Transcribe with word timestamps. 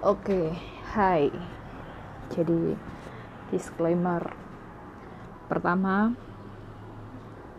Oke, 0.00 0.48
hai. 0.96 1.28
Jadi 2.32 2.72
disclaimer 3.52 4.32
pertama, 5.44 6.16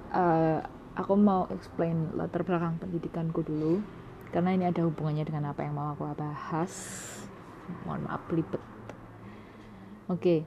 uh, 0.09 0.57
aku 0.97 1.13
mau 1.21 1.45
explain 1.53 2.09
latar 2.17 2.41
belakang 2.41 2.81
pendidikanku 2.81 3.45
dulu, 3.45 3.85
karena 4.33 4.57
ini 4.57 4.65
ada 4.65 4.81
hubungannya 4.81 5.21
dengan 5.21 5.53
apa 5.53 5.61
yang 5.61 5.77
mau 5.77 5.93
aku 5.93 6.09
bahas. 6.17 6.73
Mohon 7.85 8.09
maaf 8.09 8.25
libet. 8.33 8.63
Oke, 10.09 10.41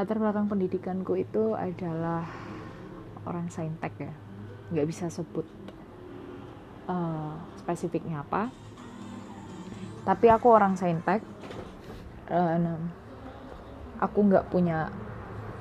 latar 0.00 0.16
belakang 0.16 0.48
pendidikanku 0.48 1.12
itu 1.12 1.52
adalah 1.52 2.24
orang 3.28 3.52
saintek 3.52 3.92
ya, 4.00 4.16
nggak 4.72 4.88
bisa 4.88 5.12
sebut 5.12 5.44
uh, 6.88 7.36
spesifiknya 7.60 8.24
apa 8.24 8.48
tapi 10.08 10.32
aku 10.32 10.48
orang 10.48 10.72
saintek 10.72 11.20
uh, 12.32 12.56
aku 14.00 14.18
nggak 14.24 14.48
punya 14.48 14.88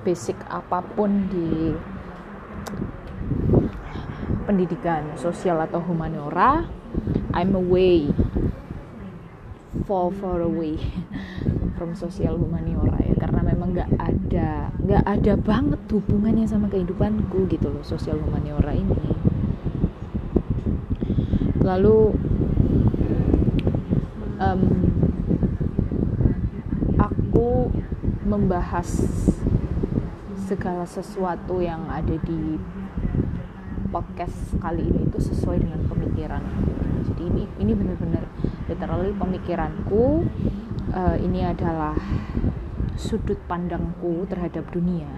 basic 0.07 0.39
apa 0.47 0.79
pun 0.95 1.27
di 1.27 1.75
pendidikan 4.47 5.03
sosial 5.19 5.59
atau 5.59 5.83
humaniora. 5.83 6.63
I'm 7.35 7.51
away. 7.53 8.07
Fall 9.83 10.15
far 10.15 10.39
away 10.39 10.79
from 11.75 11.91
sosial 11.93 12.39
humaniora 12.39 13.03
ya. 13.03 13.15
Karena 13.19 13.43
memang 13.43 13.75
nggak 13.75 13.91
ada 13.99 14.71
nggak 14.79 15.03
ada 15.03 15.33
banget 15.35 15.81
hubungannya 15.91 16.47
sama 16.47 16.71
kehidupanku 16.71 17.51
gitu 17.51 17.67
loh 17.67 17.83
sosial 17.83 18.23
humaniora 18.23 18.71
ini. 18.71 19.11
Lalu 21.59 22.15
um, 24.47 24.63
aku 26.95 27.67
membahas 28.23 28.87
segala 30.47 30.87
sesuatu 30.87 31.59
yang 31.59 31.91
ada 31.91 32.15
di 32.23 32.55
podcast 33.91 34.55
kali 34.63 34.87
ini 34.87 35.07
itu 35.07 35.19
sesuai 35.19 35.63
dengan 35.63 35.83
pemikiran 35.87 36.43
jadi 37.07 37.23
ini 37.33 37.43
ini 37.59 37.71
benar-benar 37.75 38.23
literally 38.67 39.13
pemikiranku. 39.15 40.27
Uh, 40.87 41.19
ini 41.19 41.43
adalah 41.43 41.95
sudut 42.95 43.37
pandangku 43.45 44.23
terhadap 44.27 44.63
dunia. 44.71 45.09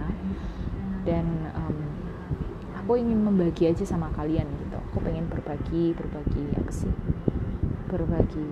Dan 1.06 1.50
um, 1.56 1.78
aku 2.78 3.00
ingin 3.00 3.22
membagi 3.22 3.70
aja 3.70 3.86
sama 3.86 4.10
kalian 4.14 4.50
gitu. 4.66 4.78
Aku 4.92 4.98
pengen 5.02 5.30
berbagi 5.30 5.94
berbagi 5.98 6.46
apa 6.58 6.72
sih 6.74 6.94
berbagi 7.90 8.50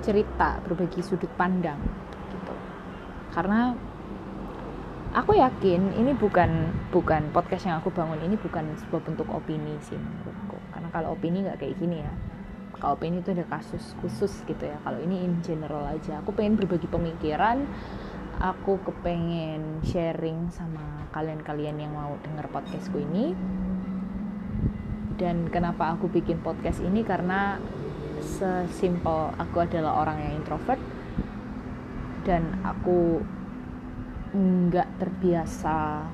cerita, 0.00 0.58
berbagi 0.64 1.00
sudut 1.04 1.30
pandang 1.36 1.80
gitu. 2.32 2.54
Karena 3.30 3.72
aku 5.10 5.34
yakin 5.34 5.98
ini 5.98 6.14
bukan 6.14 6.70
bukan 6.94 7.34
podcast 7.34 7.66
yang 7.66 7.82
aku 7.82 7.90
bangun 7.90 8.22
ini 8.22 8.38
bukan 8.38 8.74
sebuah 8.86 9.02
bentuk 9.02 9.28
opini 9.30 9.78
sih 9.82 9.98
menurutku. 9.98 10.58
Karena 10.70 10.88
kalau 10.90 11.14
opini 11.14 11.46
nggak 11.46 11.58
kayak 11.62 11.76
gini 11.78 12.02
ya. 12.02 12.12
Kalau 12.80 12.96
opini 12.96 13.20
itu 13.20 13.36
ada 13.36 13.44
kasus 13.44 13.92
khusus 14.00 14.32
gitu 14.48 14.64
ya. 14.64 14.80
Kalau 14.80 14.96
ini 15.04 15.20
in 15.20 15.44
general 15.44 15.84
aja. 15.84 16.24
Aku 16.24 16.32
pengen 16.32 16.56
berbagi 16.56 16.88
pemikiran. 16.88 17.68
Aku 18.40 18.80
kepengen 18.80 19.84
sharing 19.84 20.48
sama 20.48 21.04
kalian-kalian 21.12 21.76
yang 21.76 21.92
mau 21.92 22.16
denger 22.24 22.48
podcastku 22.48 22.96
ini. 23.04 23.36
Dan 25.20 25.52
kenapa 25.52 25.92
aku 25.92 26.08
bikin 26.08 26.40
podcast 26.40 26.80
ini 26.80 27.04
karena 27.04 27.60
sesimpel 28.22 29.34
aku 29.36 29.64
adalah 29.64 30.04
orang 30.06 30.20
yang 30.22 30.32
introvert 30.40 30.80
dan 32.22 32.46
aku 32.62 33.20
nggak 34.30 34.86
terbiasa 35.02 36.06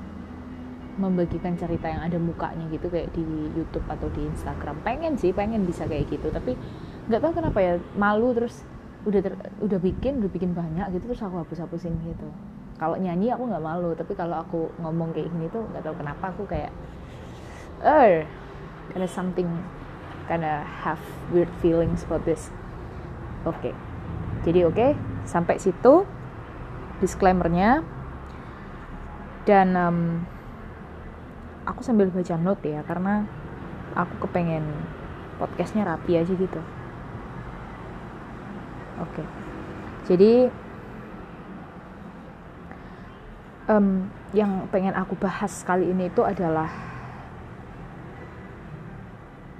membagikan 0.97 1.53
cerita 1.53 1.85
yang 1.85 2.01
ada 2.01 2.17
mukanya 2.17 2.65
gitu 2.73 2.89
kayak 2.89 3.13
di 3.13 3.21
YouTube 3.53 3.85
atau 3.85 4.09
di 4.09 4.25
Instagram. 4.25 4.81
Pengen 4.81 5.13
sih 5.13 5.29
pengen 5.29 5.61
bisa 5.63 5.85
kayak 5.85 6.09
gitu 6.09 6.33
tapi 6.33 6.57
nggak 7.07 7.21
tahu 7.21 7.37
kenapa 7.37 7.59
ya 7.61 7.73
malu 7.93 8.33
terus 8.33 8.65
udah 9.05 9.21
ter, 9.21 9.33
udah 9.61 9.79
bikin 9.79 10.19
udah 10.19 10.31
bikin 10.33 10.51
banyak 10.57 10.89
gitu 10.97 11.13
terus 11.13 11.21
aku 11.21 11.45
hapus 11.45 11.61
hapusin 11.63 11.93
gitu. 12.01 12.27
Kalau 12.81 12.97
nyanyi 12.97 13.29
aku 13.29 13.45
nggak 13.45 13.61
malu 13.61 13.93
tapi 13.93 14.17
kalau 14.17 14.41
aku 14.41 14.73
ngomong 14.81 15.13
kayak 15.13 15.29
gini 15.29 15.45
tuh 15.53 15.63
nggak 15.69 15.85
tahu 15.85 15.95
kenapa 16.01 16.33
aku 16.33 16.43
kayak 16.49 16.73
er 17.85 18.25
ada 18.97 19.05
something 19.05 19.45
kinda 20.27 20.67
have 20.83 20.99
weird 21.31 21.49
feelings 21.63 22.03
about 22.05 22.21
this 22.27 22.51
oke 23.47 23.57
okay. 23.57 23.73
jadi 24.43 24.67
oke 24.67 24.75
okay, 24.75 24.91
sampai 25.23 25.57
situ 25.57 26.03
disclaimernya 26.99 27.81
dan 29.47 29.73
um, 29.79 29.99
aku 31.63 31.83
sambil 31.83 32.11
baca 32.11 32.35
note 32.35 32.67
ya 32.67 32.83
karena 32.83 33.23
aku 33.95 34.27
kepengen 34.27 34.63
podcastnya 35.39 35.87
rapi 35.87 36.19
aja 36.19 36.33
gitu 36.35 36.61
oke 38.99 39.11
okay. 39.15 39.25
jadi 40.11 40.51
um, 43.67 44.09
yang 44.31 44.65
pengen 44.71 44.95
aku 44.95 45.15
bahas 45.19 45.63
kali 45.63 45.91
ini 45.91 46.09
itu 46.11 46.23
adalah 46.23 46.86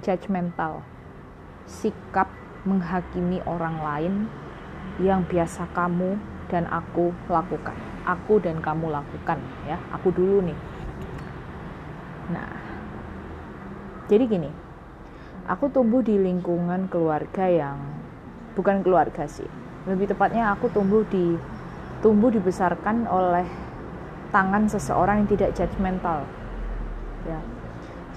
judgmental, 0.08 0.80
sikap 1.68 2.32
menghakimi 2.64 3.44
orang 3.44 3.76
lain 3.84 4.14
yang 5.04 5.28
biasa 5.28 5.68
kamu 5.76 6.16
dan 6.48 6.64
aku 6.72 7.12
lakukan. 7.28 7.76
Aku 8.08 8.40
dan 8.40 8.64
kamu 8.64 8.88
lakukan 8.88 9.36
ya. 9.68 9.76
Aku 9.92 10.08
dulu 10.08 10.40
nih. 10.48 10.56
Nah, 12.32 12.56
jadi 14.08 14.24
gini, 14.24 14.48
aku 15.44 15.68
tumbuh 15.68 16.00
di 16.00 16.16
lingkungan 16.16 16.88
keluarga 16.88 17.44
yang 17.44 17.76
bukan 18.56 18.80
keluarga 18.80 19.28
sih. 19.28 19.46
Lebih 19.84 20.16
tepatnya 20.16 20.56
aku 20.56 20.72
tumbuh 20.72 21.04
di 21.04 21.36
tumbuh 22.00 22.32
dibesarkan 22.32 23.04
oleh 23.04 23.44
tangan 24.32 24.64
seseorang 24.72 25.24
yang 25.24 25.30
tidak 25.36 25.50
judgmental. 25.52 26.24
Ya, 27.28 27.40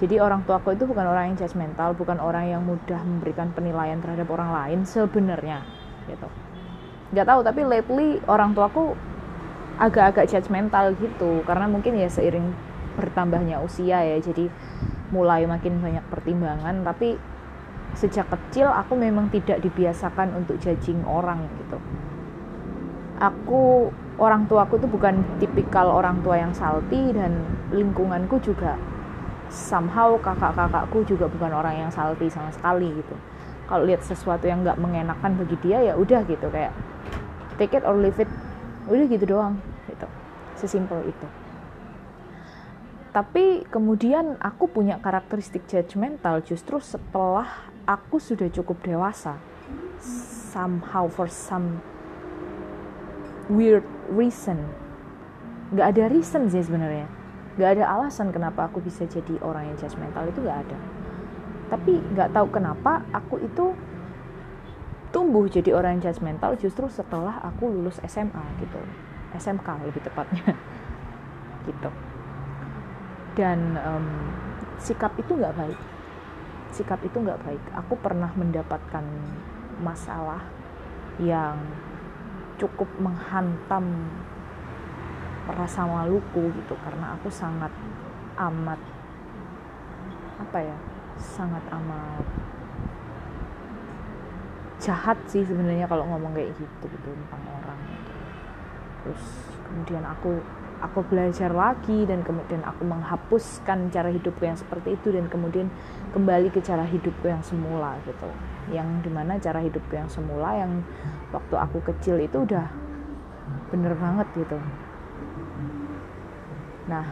jadi 0.02 0.18
orang 0.18 0.42
tuaku 0.42 0.74
itu 0.74 0.82
bukan 0.82 1.06
orang 1.06 1.30
yang 1.30 1.38
judgmental, 1.38 1.94
bukan 1.94 2.18
orang 2.18 2.50
yang 2.50 2.66
mudah 2.66 2.98
memberikan 3.06 3.54
penilaian 3.54 4.02
terhadap 4.02 4.26
orang 4.34 4.50
lain 4.50 4.82
sebenarnya, 4.82 5.62
gitu. 6.10 6.26
Gak 7.14 7.30
tahu, 7.30 7.46
tapi 7.46 7.62
lately 7.62 8.18
orang 8.26 8.50
tuaku 8.50 8.98
agak-agak 9.78 10.26
judgmental 10.26 10.98
gitu, 10.98 11.46
karena 11.46 11.70
mungkin 11.70 11.94
ya 11.94 12.10
seiring 12.10 12.50
bertambahnya 12.98 13.62
usia 13.62 14.02
ya, 14.02 14.18
jadi 14.18 14.50
mulai 15.14 15.46
makin 15.46 15.78
banyak 15.78 16.02
pertimbangan. 16.10 16.82
Tapi 16.82 17.14
sejak 17.94 18.26
kecil 18.26 18.74
aku 18.74 18.98
memang 18.98 19.30
tidak 19.30 19.62
dibiasakan 19.62 20.34
untuk 20.34 20.58
judging 20.58 20.98
orang 21.06 21.46
gitu. 21.62 21.78
Aku 23.22 23.94
orang 24.18 24.50
tuaku 24.50 24.82
itu 24.82 24.90
bukan 24.90 25.22
tipikal 25.38 25.94
orang 25.94 26.18
tua 26.26 26.42
yang 26.42 26.50
salty 26.50 27.14
dan 27.14 27.38
lingkunganku 27.70 28.42
juga 28.42 28.74
somehow 29.52 30.16
kakak-kakakku 30.16 31.04
juga 31.04 31.28
bukan 31.28 31.52
orang 31.52 31.86
yang 31.86 31.90
salty 31.92 32.32
sama 32.32 32.48
sekali 32.50 32.88
gitu. 32.96 33.14
Kalau 33.68 33.84
lihat 33.84 34.00
sesuatu 34.00 34.48
yang 34.48 34.64
nggak 34.64 34.80
mengenakan 34.80 35.36
bagi 35.36 35.56
dia 35.60 35.92
ya 35.92 35.94
udah 35.94 36.24
gitu 36.24 36.48
kayak 36.48 36.72
take 37.60 37.76
it 37.76 37.84
or 37.84 37.94
leave 37.94 38.16
it. 38.16 38.28
Udah 38.88 39.04
gitu 39.06 39.28
doang 39.28 39.60
gitu. 39.86 40.08
Sesimpel 40.56 41.04
itu. 41.04 41.26
Tapi 43.12 43.68
kemudian 43.68 44.40
aku 44.40 44.72
punya 44.72 44.96
karakteristik 44.96 45.68
judgmental 45.68 46.40
justru 46.40 46.80
setelah 46.80 47.68
aku 47.84 48.16
sudah 48.16 48.48
cukup 48.48 48.80
dewasa 48.80 49.36
somehow 50.00 51.04
for 51.12 51.28
some 51.28 51.84
weird 53.52 53.84
reason. 54.08 54.64
Nggak 55.76 55.86
ada 55.92 56.04
reason 56.08 56.48
sih 56.48 56.64
sebenarnya 56.64 57.21
Gak 57.60 57.76
ada 57.76 57.84
alasan 57.84 58.32
kenapa 58.32 58.68
aku 58.68 58.80
bisa 58.80 59.04
jadi 59.04 59.36
orang 59.44 59.72
yang 59.72 59.76
judgmental 59.76 60.24
itu 60.24 60.40
gak 60.40 60.64
ada. 60.64 60.78
Tapi 61.68 61.92
gak 62.16 62.32
tahu 62.32 62.46
kenapa 62.48 63.04
aku 63.12 63.40
itu 63.44 63.76
tumbuh 65.12 65.44
jadi 65.44 65.76
orang 65.76 66.00
yang 66.00 66.08
judgmental 66.08 66.56
justru 66.56 66.88
setelah 66.88 67.36
aku 67.44 67.68
lulus 67.68 68.00
SMA 68.08 68.44
gitu. 68.58 68.80
SMK 69.36 69.68
lebih 69.84 70.02
tepatnya. 70.04 70.52
Gitu. 71.62 71.90
Dan 73.38 73.78
um, 73.78 74.06
sikap 74.82 75.14
itu 75.14 75.38
nggak 75.38 75.54
baik. 75.54 75.78
Sikap 76.74 76.98
itu 77.06 77.22
nggak 77.22 77.38
baik. 77.38 77.62
Aku 77.78 77.94
pernah 78.02 78.34
mendapatkan 78.34 79.06
masalah 79.78 80.42
yang 81.22 81.54
cukup 82.58 82.90
menghantam 82.98 84.10
rasa 85.50 85.82
maluku 85.82 86.54
gitu 86.54 86.74
karena 86.86 87.18
aku 87.18 87.26
sangat 87.26 87.70
amat 88.38 88.78
apa 90.38 90.58
ya 90.62 90.76
sangat 91.18 91.62
amat 91.70 92.24
jahat 94.82 95.18
sih 95.30 95.46
sebenarnya 95.46 95.86
kalau 95.86 96.02
ngomong 96.10 96.34
kayak 96.34 96.50
gitu 96.58 96.84
gitu 96.90 97.08
tentang 97.14 97.42
orang 97.46 97.78
gitu. 97.86 98.12
terus 99.02 99.24
kemudian 99.62 100.02
aku 100.02 100.42
aku 100.82 101.06
belajar 101.06 101.54
lagi 101.54 102.02
dan 102.10 102.26
kemudian 102.26 102.66
aku 102.66 102.82
menghapuskan 102.82 103.86
cara 103.94 104.10
hidupku 104.10 104.42
yang 104.42 104.58
seperti 104.58 104.98
itu 104.98 105.14
dan 105.14 105.30
kemudian 105.30 105.70
kembali 106.10 106.50
ke 106.50 106.58
cara 106.58 106.82
hidupku 106.82 107.30
yang 107.30 107.38
semula 107.46 107.94
gitu 108.02 108.26
yang 108.74 108.98
di 109.06 109.10
mana 109.10 109.38
cara 109.38 109.62
hidupku 109.62 109.94
yang 109.94 110.10
semula 110.10 110.58
yang 110.58 110.82
waktu 111.30 111.54
aku 111.54 111.78
kecil 111.94 112.18
itu 112.18 112.42
udah 112.42 112.66
bener 113.70 113.94
banget 113.94 114.26
gitu 114.34 114.58
nah 116.92 117.08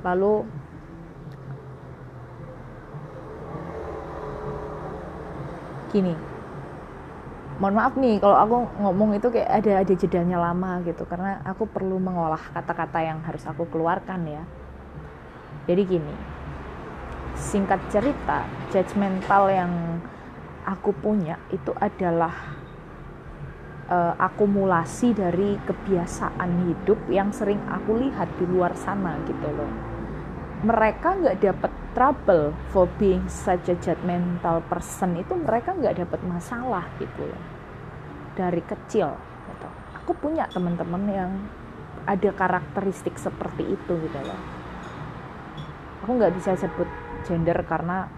lalu 0.00 0.48
gini 5.92 6.16
mohon 7.60 7.76
maaf 7.76 7.92
nih 8.00 8.16
kalau 8.16 8.36
aku 8.40 8.56
ngomong 8.80 9.20
itu 9.20 9.28
kayak 9.28 9.60
ada 9.60 9.84
ada 9.84 9.92
jedanya 9.92 10.40
lama 10.40 10.80
gitu 10.88 11.04
karena 11.04 11.44
aku 11.44 11.68
perlu 11.68 12.00
mengolah 12.00 12.40
kata-kata 12.56 13.04
yang 13.04 13.20
harus 13.20 13.44
aku 13.44 13.68
keluarkan 13.68 14.24
ya. 14.24 14.42
Jadi 15.68 15.82
gini 15.84 16.14
singkat 17.36 17.80
cerita 17.92 18.48
judgmental 18.72 19.52
yang 19.52 20.00
aku 20.64 20.92
punya 20.96 21.36
itu 21.52 21.72
adalah 21.76 22.59
uh, 23.90 24.14
akumulasi 24.16 25.12
dari 25.12 25.58
kebiasaan 25.66 26.70
hidup 26.70 26.96
yang 27.10 27.34
sering 27.34 27.58
aku 27.66 27.98
lihat 27.98 28.30
di 28.38 28.46
luar 28.46 28.72
sana 28.78 29.18
gitu 29.26 29.50
loh. 29.50 29.68
Mereka 30.62 31.08
nggak 31.20 31.38
dapat 31.42 31.72
trouble 31.92 32.54
for 32.70 32.86
being 32.96 33.26
such 33.26 33.66
a 33.66 33.76
judgmental 33.82 34.62
person 34.70 35.18
itu 35.18 35.34
mereka 35.34 35.74
nggak 35.74 36.06
dapat 36.06 36.20
masalah 36.22 36.86
gitu 37.02 37.26
loh. 37.26 37.42
Dari 38.38 38.62
kecil 38.62 39.10
gitu. 39.50 39.68
aku 40.00 40.12
punya 40.16 40.46
teman-teman 40.48 41.02
yang 41.10 41.32
ada 42.06 42.30
karakteristik 42.32 43.18
seperti 43.18 43.74
itu 43.74 43.92
gitu 43.98 44.20
loh. 44.22 44.40
Aku 46.06 46.16
nggak 46.16 46.32
bisa 46.38 46.56
sebut 46.56 46.88
gender 47.26 47.58
karena 47.68 48.08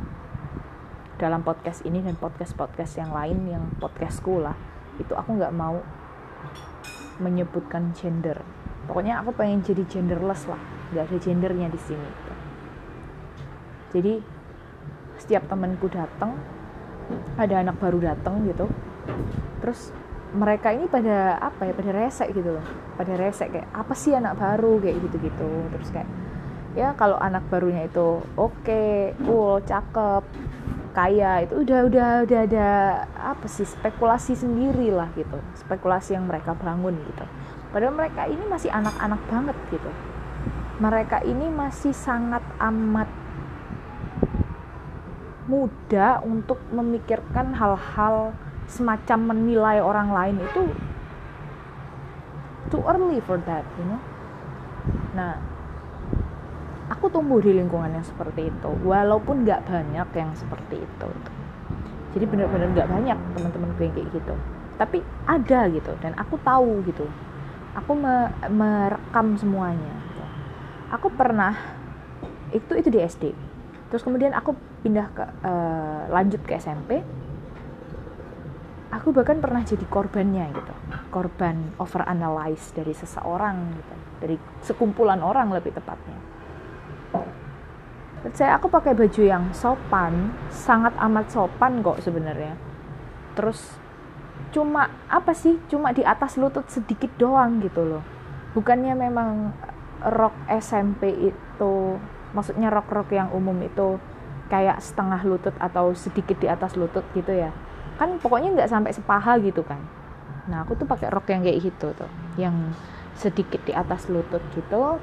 dalam 1.19 1.42
podcast 1.46 1.86
ini 1.86 2.02
dan 2.02 2.19
podcast-podcast 2.19 2.98
yang 2.98 3.14
lain 3.14 3.38
yang 3.46 3.64
podcastku 3.78 4.42
lah 4.42 4.71
itu 5.00 5.12
aku 5.14 5.38
nggak 5.38 5.54
mau 5.54 5.80
menyebutkan 7.20 7.92
gender. 7.96 8.40
Pokoknya 8.90 9.22
aku 9.22 9.30
pengen 9.36 9.62
jadi 9.62 9.86
genderless 9.86 10.44
lah. 10.50 10.58
Nggak 10.92 11.04
ada 11.08 11.16
gendernya 11.22 11.68
di 11.70 11.80
sini. 11.80 12.10
Jadi 13.92 14.14
setiap 15.20 15.46
temanku 15.46 15.86
datang 15.86 16.34
ada 17.38 17.54
anak 17.62 17.78
baru 17.78 18.02
datang 18.02 18.42
gitu. 18.48 18.66
Terus 19.62 19.94
mereka 20.32 20.72
ini 20.72 20.88
pada 20.88 21.36
apa 21.38 21.68
ya 21.68 21.72
pada 21.76 21.90
resek 21.92 22.32
gitu 22.34 22.56
loh. 22.58 22.64
Pada 22.98 23.14
resek 23.14 23.52
kayak 23.52 23.68
apa 23.70 23.94
sih 23.94 24.16
anak 24.16 24.40
baru? 24.40 24.80
kayak 24.82 24.96
gitu 24.98 25.16
gitu 25.22 25.50
terus 25.76 25.88
kayak 25.92 26.08
ya 26.72 26.96
kalau 26.96 27.20
anak 27.20 27.44
barunya 27.52 27.84
itu 27.84 28.24
oke 28.40 28.56
okay, 28.64 29.12
cool 29.28 29.60
cakep 29.60 30.24
kaya 30.92 31.48
itu 31.48 31.64
udah 31.64 31.88
udah 31.88 32.08
udah 32.28 32.40
ada 32.44 32.68
apa 33.16 33.48
sih 33.48 33.64
spekulasi 33.64 34.36
sendiri 34.36 34.92
lah 34.92 35.08
gitu. 35.16 35.40
Spekulasi 35.56 36.16
yang 36.16 36.28
mereka 36.28 36.52
bangun 36.52 36.96
gitu. 37.08 37.24
Padahal 37.72 37.96
mereka 37.96 38.28
ini 38.28 38.44
masih 38.44 38.68
anak-anak 38.68 39.20
banget 39.32 39.56
gitu. 39.72 39.90
Mereka 40.80 41.24
ini 41.24 41.48
masih 41.48 41.96
sangat 41.96 42.44
amat 42.60 43.08
mudah 45.48 46.22
untuk 46.22 46.60
memikirkan 46.70 47.56
hal-hal 47.56 48.36
semacam 48.68 49.34
menilai 49.34 49.78
orang 49.82 50.08
lain 50.14 50.36
itu 50.40 50.62
too 52.72 52.80
early 52.88 53.20
for 53.24 53.36
that, 53.44 53.66
you 53.76 53.84
know. 53.84 54.00
Nah, 55.12 55.36
aku 56.90 57.11
tumbuh 57.12 57.38
di 57.38 57.55
lingkungan 57.55 57.93
yang 57.93 58.06
seperti 58.06 58.50
itu, 58.50 58.70
walaupun 58.82 59.46
nggak 59.46 59.69
banyak 59.69 60.08
yang 60.14 60.31
seperti 60.34 60.82
itu. 60.82 61.08
Jadi 62.12 62.25
benar-benar 62.29 62.69
nggak 62.73 62.88
banyak 62.90 63.19
teman-teman 63.38 63.69
gue 63.76 63.84
yang 63.87 63.94
kayak 63.94 64.08
gitu. 64.14 64.34
Tapi 64.81 64.99
ada 65.29 65.61
gitu, 65.70 65.93
dan 66.02 66.12
aku 66.19 66.34
tahu 66.43 66.82
gitu. 66.88 67.06
Aku 67.79 67.96
me 67.96 68.32
merekam 68.50 69.38
semuanya. 69.38 69.94
Gitu. 70.11 70.25
Aku 70.93 71.08
pernah 71.12 71.56
itu 72.52 72.73
itu 72.76 72.88
di 72.93 73.00
SD. 73.00 73.25
Terus 73.88 74.02
kemudian 74.05 74.37
aku 74.37 74.56
pindah 74.82 75.06
ke 75.14 75.25
uh, 75.25 76.11
lanjut 76.11 76.43
ke 76.43 76.58
SMP 76.58 77.00
aku 78.93 79.08
bahkan 79.14 79.40
pernah 79.40 79.64
jadi 79.64 79.82
korbannya 79.88 80.52
gitu 80.52 80.75
korban 81.08 81.73
overanalyze 81.81 82.76
dari 82.76 82.93
seseorang 82.93 83.56
gitu 83.73 83.94
dari 84.20 84.37
sekumpulan 84.61 85.25
orang 85.25 85.49
lebih 85.49 85.73
tepatnya 85.73 86.19
saya 88.30 88.54
aku 88.54 88.70
pakai 88.70 88.94
baju 88.94 89.22
yang 89.22 89.50
sopan 89.50 90.30
sangat 90.46 90.94
amat 90.94 91.26
sopan 91.34 91.82
kok 91.82 91.98
sebenarnya. 91.98 92.54
Terus 93.34 93.58
cuma 94.54 94.86
apa 95.10 95.34
sih 95.34 95.58
cuma 95.66 95.90
di 95.90 96.06
atas 96.06 96.38
lutut 96.38 96.70
sedikit 96.70 97.10
doang 97.19 97.58
gitu 97.58 97.82
loh. 97.82 98.02
Bukannya 98.54 98.94
memang 98.94 99.50
rok 100.06 100.34
SMP 100.46 101.34
itu 101.34 101.74
maksudnya 102.30 102.70
rok-rok 102.70 103.10
yang 103.10 103.28
umum 103.34 103.58
itu 103.58 103.98
kayak 104.46 104.78
setengah 104.78 105.19
lutut 105.26 105.54
atau 105.58 105.90
sedikit 105.96 106.38
di 106.38 106.46
atas 106.46 106.78
lutut 106.78 107.02
gitu 107.19 107.34
ya. 107.34 107.50
Kan 107.98 108.22
pokoknya 108.22 108.54
nggak 108.54 108.70
sampai 108.70 108.94
sepaha 108.94 109.34
gitu 109.42 109.66
kan. 109.66 109.82
Nah 110.46 110.62
aku 110.62 110.78
tuh 110.78 110.86
pakai 110.86 111.10
rok 111.10 111.26
yang 111.26 111.42
kayak 111.42 111.58
gitu 111.58 111.90
tuh 111.90 112.10
yang 112.38 112.54
sedikit 113.19 113.60
di 113.66 113.72
atas 113.74 114.08
lutut 114.08 114.40
gitu 114.54 114.98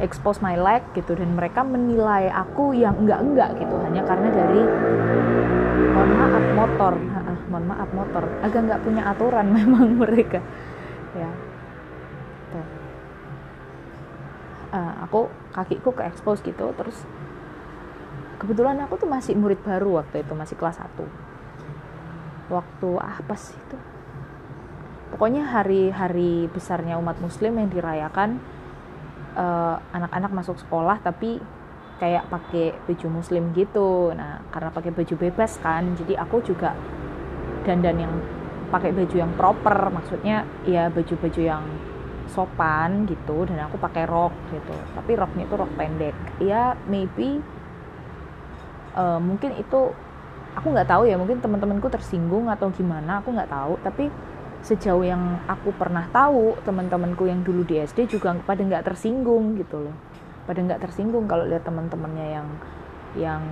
expose 0.00 0.40
my 0.44 0.56
leg 0.56 0.82
gitu 0.92 1.16
dan 1.16 1.32
mereka 1.36 1.64
menilai 1.64 2.28
aku 2.28 2.76
yang 2.76 2.96
enggak 3.00 3.20
enggak 3.22 3.50
gitu 3.56 3.74
hanya 3.80 4.02
karena 4.04 4.28
dari 4.32 4.62
mohon 5.96 6.10
maaf 6.16 6.44
motor. 6.52 6.94
Mohon 7.46 7.66
maaf 7.70 7.90
motor. 7.94 8.24
Agak 8.42 8.60
nggak 8.66 8.80
punya 8.82 9.02
aturan 9.06 9.46
memang 9.56 9.96
mereka. 9.96 10.40
Ya. 11.16 11.30
Tuh. 12.52 12.66
Uh, 14.76 14.92
aku 15.06 15.20
kakiku 15.54 15.94
ke 15.94 16.02
expose 16.04 16.42
gitu 16.42 16.74
terus 16.74 17.06
kebetulan 18.36 18.76
aku 18.82 19.00
tuh 19.00 19.08
masih 19.08 19.32
murid 19.38 19.62
baru 19.64 20.04
waktu 20.04 20.20
itu 20.20 20.36
masih 20.36 20.58
kelas 20.58 20.76
1 20.82 21.26
waktu 22.50 22.90
apa 22.98 23.34
sih 23.34 23.58
itu? 23.58 23.78
Pokoknya 25.14 25.46
hari-hari 25.48 26.50
besarnya 26.50 26.98
umat 26.98 27.18
muslim 27.22 27.58
yang 27.58 27.70
dirayakan 27.70 28.42
eh, 29.36 29.76
anak-anak 29.92 30.32
masuk 30.32 30.56
sekolah 30.58 30.98
tapi 31.04 31.38
kayak 31.96 32.28
pakai 32.28 32.76
baju 32.84 33.06
muslim 33.20 33.52
gitu. 33.56 34.12
Nah 34.12 34.44
karena 34.52 34.68
pakai 34.72 34.92
baju 34.92 35.14
bebas 35.16 35.56
kan 35.60 35.96
jadi 35.96 36.20
aku 36.20 36.44
juga 36.44 36.76
dandan 37.64 37.96
yang 38.00 38.14
pakai 38.68 38.90
baju 38.92 39.16
yang 39.16 39.32
proper 39.38 39.94
maksudnya 39.94 40.42
ya 40.66 40.90
baju-baju 40.90 41.40
yang 41.40 41.64
sopan 42.26 43.06
gitu 43.06 43.46
dan 43.46 43.70
aku 43.70 43.78
pakai 43.78 44.04
rok 44.04 44.34
gitu. 44.50 44.74
Tapi 44.98 45.12
roknya 45.14 45.46
itu 45.46 45.54
rok 45.54 45.72
pendek. 45.78 46.16
Ya 46.42 46.74
maybe 46.90 47.40
uh, 48.98 49.22
mungkin 49.22 49.54
itu 49.56 49.94
aku 50.58 50.66
nggak 50.72 50.88
tahu 50.90 51.06
ya 51.06 51.14
mungkin 51.20 51.38
teman-temanku 51.38 51.86
tersinggung 51.92 52.50
atau 52.50 52.68
gimana 52.74 53.22
aku 53.22 53.30
nggak 53.32 53.50
tahu. 53.50 53.78
Tapi 53.80 54.10
sejauh 54.66 55.06
yang 55.06 55.38
aku 55.46 55.70
pernah 55.78 56.10
tahu 56.10 56.58
teman-temanku 56.66 57.30
yang 57.30 57.46
dulu 57.46 57.62
di 57.62 57.78
SD 57.78 58.10
juga 58.10 58.34
pada 58.42 58.66
nggak 58.66 58.82
tersinggung 58.82 59.54
gitu 59.54 59.86
loh. 59.86 59.96
Pada 60.42 60.58
nggak 60.58 60.82
tersinggung 60.82 61.30
kalau 61.30 61.46
lihat 61.46 61.62
teman-temannya 61.62 62.26
yang 62.34 62.48
yang 63.14 63.42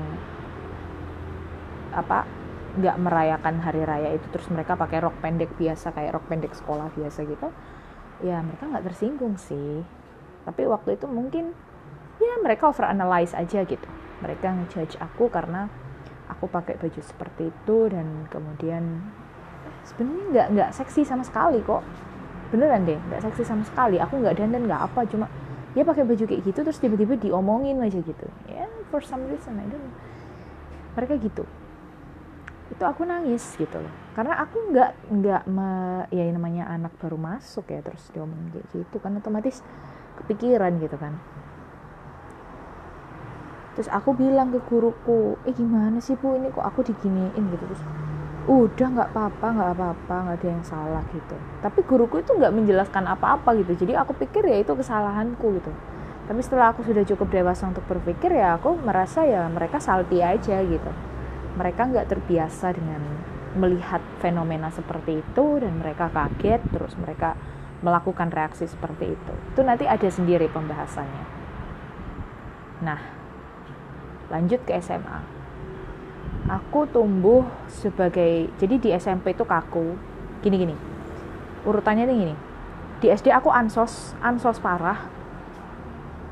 apa 1.95 2.27
nggak 2.75 2.97
merayakan 2.99 3.63
hari 3.63 3.87
raya 3.87 4.19
itu 4.19 4.27
terus 4.35 4.51
mereka 4.51 4.75
pakai 4.75 4.99
rok 4.99 5.15
pendek 5.23 5.55
biasa 5.55 5.95
kayak 5.95 6.19
rok 6.19 6.27
pendek 6.27 6.51
sekolah 6.59 6.91
biasa 6.91 7.23
gitu 7.23 7.47
ya 8.27 8.43
mereka 8.43 8.67
nggak 8.67 8.87
tersinggung 8.91 9.39
sih. 9.39 9.83
Tapi 10.45 10.63
waktu 10.69 10.99
itu 10.99 11.07
mungkin 11.09 11.55
ya 12.21 12.35
mereka 12.43 12.71
overanalyze 12.71 13.35
aja 13.35 13.63
gitu. 13.63 13.89
Mereka 14.23 14.47
ngejudge 14.51 14.99
aku 14.99 15.31
karena 15.33 15.67
aku 16.31 16.47
pakai 16.47 16.79
baju 16.79 17.01
seperti 17.01 17.51
itu 17.51 17.77
dan 17.91 18.29
kemudian 18.31 19.03
sebenarnya 19.85 20.25
nggak 20.33 20.47
nggak 20.57 20.71
seksi 20.73 21.05
sama 21.05 21.23
sekali 21.23 21.61
kok. 21.61 21.85
Beneran 22.51 22.89
deh 22.89 22.99
nggak 22.99 23.21
seksi 23.31 23.43
sama 23.45 23.63
sekali. 23.69 24.01
Aku 24.01 24.21
nggak 24.21 24.41
dandan 24.41 24.65
nggak 24.67 24.83
apa 24.93 25.05
cuma 25.09 25.27
dia 25.75 25.83
pakai 25.83 26.07
baju 26.07 26.25
kayak 26.25 26.43
gitu 26.47 26.59
terus 26.63 26.79
tiba-tiba 26.79 27.19
diomongin 27.19 27.83
aja 27.83 27.99
gitu. 27.99 28.27
Ya 28.47 28.65
yeah, 28.65 28.71
for 28.89 29.03
some 29.03 29.27
reason 29.29 29.59
I 29.59 29.67
don't 29.67 29.91
mereka 30.95 31.19
gitu. 31.19 31.45
Itu 32.71 32.83
aku 32.87 33.05
nangis 33.05 33.43
gitu 33.59 33.77
loh. 33.83 33.93
Karena 34.15 34.39
aku 34.41 34.71
nggak 34.71 34.91
nggak 35.11 35.43
ya 36.15 36.23
namanya 36.31 36.71
anak 36.71 36.95
baru 37.03 37.19
masuk 37.19 37.67
ya 37.69 37.83
terus 37.83 38.07
diomongin 38.15 38.55
kayak 38.55 38.67
gitu 38.71 38.97
kan 39.03 39.19
otomatis 39.19 39.61
kepikiran 40.23 40.79
gitu 40.79 40.95
kan. 40.95 41.19
Terus 43.75 43.91
aku 43.91 44.15
bilang 44.15 44.55
ke 44.55 44.63
guruku 44.71 45.35
eh 45.43 45.51
gimana 45.51 45.99
sih 45.99 46.15
bu? 46.15 46.39
Ini 46.39 46.55
kok 46.55 46.63
aku 46.63 46.87
diginiin? 46.87 47.43
Gitu. 47.51 47.65
Terus 47.67 47.83
udah 48.45 48.89
nggak 48.93 49.09
apa-apa 49.17 49.47
nggak 49.57 49.71
apa-apa 49.73 50.15
nggak 50.29 50.37
ada 50.37 50.49
yang 50.49 50.65
salah 50.65 51.05
gitu. 51.17 51.37
Tapi 51.65 51.81
guruku 51.89 52.21
itu 52.21 52.37
nggak 52.37 52.53
menjelaskan 52.53 53.05
apa-apa 53.09 53.57
gitu. 53.65 53.73
Jadi 53.87 53.97
aku 53.97 54.13
pikir 54.13 54.45
ya 54.45 54.61
itu 54.61 54.77
kesalahanku 54.77 55.47
gitu. 55.57 55.73
Tapi 56.29 56.41
setelah 56.45 56.73
aku 56.77 56.85
sudah 56.85 57.05
cukup 57.09 57.29
dewasa 57.33 57.69
untuk 57.69 57.85
berpikir 57.89 58.37
ya 58.37 58.57
aku 58.61 58.77
merasa 58.77 59.25
ya 59.25 59.49
mereka 59.49 59.81
salty 59.81 60.21
aja 60.21 60.61
gitu. 60.61 60.93
Mereka 61.57 61.89
nggak 61.89 62.07
terbiasa 62.13 62.77
dengan 62.77 63.01
melihat 63.57 64.03
fenomena 64.21 64.69
seperti 64.69 65.25
itu 65.25 65.47
dan 65.63 65.81
mereka 65.81 66.11
kaget 66.13 66.61
terus 66.69 66.93
mereka 67.01 67.39
melakukan 67.81 68.29
reaksi 68.29 68.69
seperti 68.69 69.17
itu. 69.17 69.35
Itu 69.57 69.65
nanti 69.65 69.89
ada 69.89 70.09
sendiri 70.09 70.53
pembahasannya. 70.53 71.25
Nah 72.85 73.01
lanjut 74.29 74.61
ke 74.69 74.77
SMA 74.81 75.44
aku 76.49 76.85
tumbuh 76.89 77.45
sebagai 77.71 78.53
jadi 78.61 78.75
di 78.77 78.91
SMP 78.93 79.33
itu 79.33 79.45
kaku. 79.45 79.97
Gini 80.45 80.57
gini. 80.61 80.77
Urutannya 81.65 82.05
ini 82.05 82.15
gini. 82.15 82.35
Di 83.01 83.09
SD 83.13 83.33
aku 83.33 83.49
ansos 83.49 84.13
ansos 84.21 84.61
parah. 84.61 85.09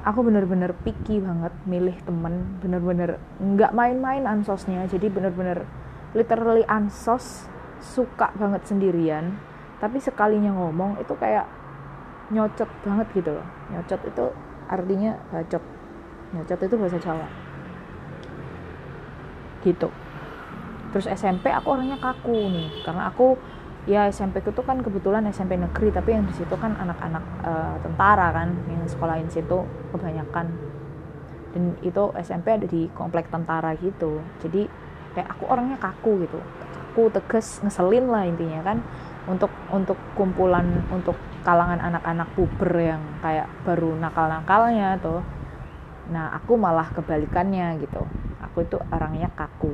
Aku 0.03 0.27
bener-bener 0.27 0.75
picky 0.83 1.23
banget 1.23 1.55
milih 1.63 1.95
temen 2.03 2.59
bener-bener 2.59 3.23
nggak 3.41 3.73
main-main 3.73 4.27
ansosnya. 4.29 4.85
Jadi 4.91 5.09
bener-bener 5.09 5.65
literally 6.13 6.67
ansos 6.69 7.49
suka 7.81 8.35
banget 8.37 8.67
sendirian. 8.69 9.39
Tapi 9.81 9.99
sekalinya 9.99 10.53
ngomong 10.55 11.01
itu 11.01 11.15
kayak 11.17 11.49
nyocot 12.31 12.69
banget 12.85 13.07
gitu 13.17 13.31
loh. 13.35 13.47
Nyocot 13.73 14.01
itu 14.05 14.27
artinya 14.69 15.17
bacot. 15.31 15.63
Nyocot 16.35 16.61
itu 16.65 16.75
bahasa 16.77 16.99
Jawa 17.01 17.42
gitu. 19.65 19.89
Terus 20.93 21.09
SMP 21.09 21.49
aku 21.49 21.73
orangnya 21.73 21.97
kaku 21.97 22.53
nih 22.53 22.69
karena 22.85 23.09
aku 23.09 23.41
ya 23.89 24.07
SMP 24.13 24.45
itu 24.45 24.63
kan 24.63 24.79
kebetulan 24.79 25.27
SMP 25.33 25.59
negeri 25.59 25.91
tapi 25.91 26.15
yang 26.15 26.29
di 26.29 26.35
situ 26.37 26.55
kan 26.55 26.79
anak-anak 26.79 27.25
uh, 27.43 27.75
tentara 27.83 28.31
kan 28.31 28.55
yang 28.69 28.85
sekolahin 28.87 29.27
situ 29.33 29.65
kebanyakan. 29.91 30.53
Dan 31.53 31.77
itu 31.85 32.13
SMP 32.21 32.47
ada 32.53 32.67
di 32.69 32.89
komplek 32.93 33.33
tentara 33.33 33.73
gitu. 33.81 34.21
Jadi 34.45 34.69
kayak 35.17 35.29
aku 35.37 35.45
orangnya 35.49 35.81
kaku 35.81 36.29
gitu. 36.29 36.39
Kaku 36.93 37.09
tegas 37.09 37.65
ngeselin 37.65 38.13
lah 38.13 38.29
intinya 38.29 38.61
kan 38.61 38.79
untuk 39.25 39.53
untuk 39.73 39.97
kumpulan 40.13 40.85
untuk 40.93 41.17
kalangan 41.41 41.81
anak-anak 41.81 42.29
puber 42.37 42.73
yang 42.79 43.03
kayak 43.25 43.49
baru 43.65 43.97
nakal-nakalnya 43.97 45.01
tuh. 45.01 45.25
Nah 46.13 46.37
aku 46.37 46.61
malah 46.61 46.93
kebalikannya 46.93 47.81
gitu 47.81 48.05
aku 48.53 48.69
itu 48.69 48.77
orangnya 48.93 49.33
kaku. 49.33 49.73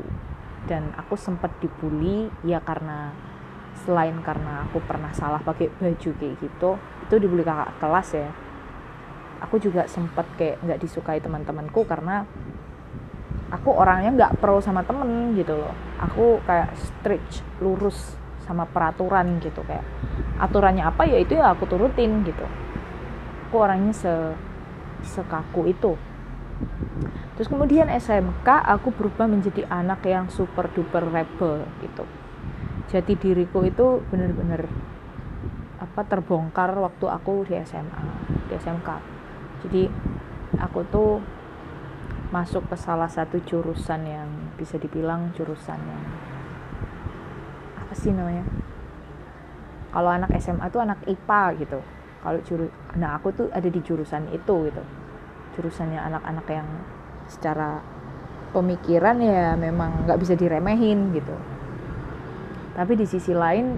Dan 0.71 0.95
aku 0.95 1.19
sempat 1.19 1.51
dibully 1.59 2.31
ya 2.47 2.63
karena 2.63 3.11
selain 3.83 4.15
karena 4.23 4.67
aku 4.71 4.79
pernah 4.87 5.11
salah 5.15 5.43
pakai 5.43 5.71
baju 5.71 6.11
kayak 6.19 6.35
gitu 6.43 6.71
itu 6.79 7.15
dibully 7.19 7.43
kakak 7.43 7.75
kelas 7.83 8.09
ya. 8.15 8.31
Aku 9.43 9.59
juga 9.59 9.91
sempat 9.91 10.27
kayak 10.39 10.63
nggak 10.63 10.79
disukai 10.79 11.19
teman-temanku 11.19 11.83
karena 11.83 12.23
aku 13.51 13.71
orangnya 13.75 14.11
nggak 14.15 14.33
pro 14.39 14.63
sama 14.63 14.87
temen 14.87 15.35
gitu 15.35 15.59
loh. 15.59 15.75
Aku 15.99 16.39
kayak 16.47 16.75
strict 16.79 17.43
lurus 17.59 18.15
sama 18.47 18.65
peraturan 18.69 19.43
gitu 19.43 19.61
kayak 19.67 19.85
aturannya 20.39 20.87
apa 20.87 21.05
ya 21.05 21.19
itu 21.19 21.35
ya 21.35 21.51
aku 21.51 21.67
turutin 21.67 22.23
gitu. 22.23 22.47
Aku 23.49 23.65
orangnya 23.65 23.95
se 23.97 24.13
sekaku 25.01 25.71
itu 25.71 25.95
terus 27.39 27.47
kemudian 27.47 27.87
SMK 27.87 28.49
aku 28.51 28.91
berubah 28.91 29.31
menjadi 29.31 29.63
anak 29.71 30.03
yang 30.03 30.27
super 30.27 30.67
duper 30.75 31.07
rebel 31.07 31.63
gitu. 31.79 32.03
Jadi 32.91 33.15
diriku 33.15 33.63
itu 33.63 34.03
bener-bener 34.11 34.67
apa 35.79 36.03
terbongkar 36.03 36.75
waktu 36.75 37.07
aku 37.07 37.47
di 37.47 37.55
SMA 37.63 38.03
di 38.51 38.59
SMK 38.59 39.19
jadi 39.63 39.91
aku 40.59 40.83
tuh 40.91 41.23
masuk 42.31 42.67
ke 42.71 42.77
salah 42.77 43.11
satu 43.11 43.41
jurusan 43.43 44.07
yang 44.07 44.29
bisa 44.59 44.79
dibilang 44.79 45.31
jurusan 45.35 45.79
yang 45.79 46.05
apa 47.79 47.95
sih 47.95 48.11
namanya 48.13 48.45
kalau 49.89 50.13
anak 50.13 50.31
SMA 50.39 50.69
tuh 50.69 50.85
anak 50.85 51.01
IPA 51.09 51.43
gitu. 51.65 51.81
Kalau 52.19 52.39
juru 52.45 52.67
nah 53.01 53.17
aku 53.17 53.33
tuh 53.33 53.49
ada 53.57 53.65
di 53.65 53.81
jurusan 53.81 54.29
itu 54.31 54.69
gitu. 54.69 54.83
Jurusannya 55.57 55.97
anak-anak 55.97 56.47
yang 56.53 56.69
secara 57.29 57.85
pemikiran 58.51 59.21
ya 59.21 59.55
memang 59.55 60.09
nggak 60.09 60.19
bisa 60.19 60.35
diremehin 60.35 61.13
gitu. 61.13 61.37
Tapi 62.75 62.93
di 62.97 63.07
sisi 63.07 63.37
lain 63.37 63.77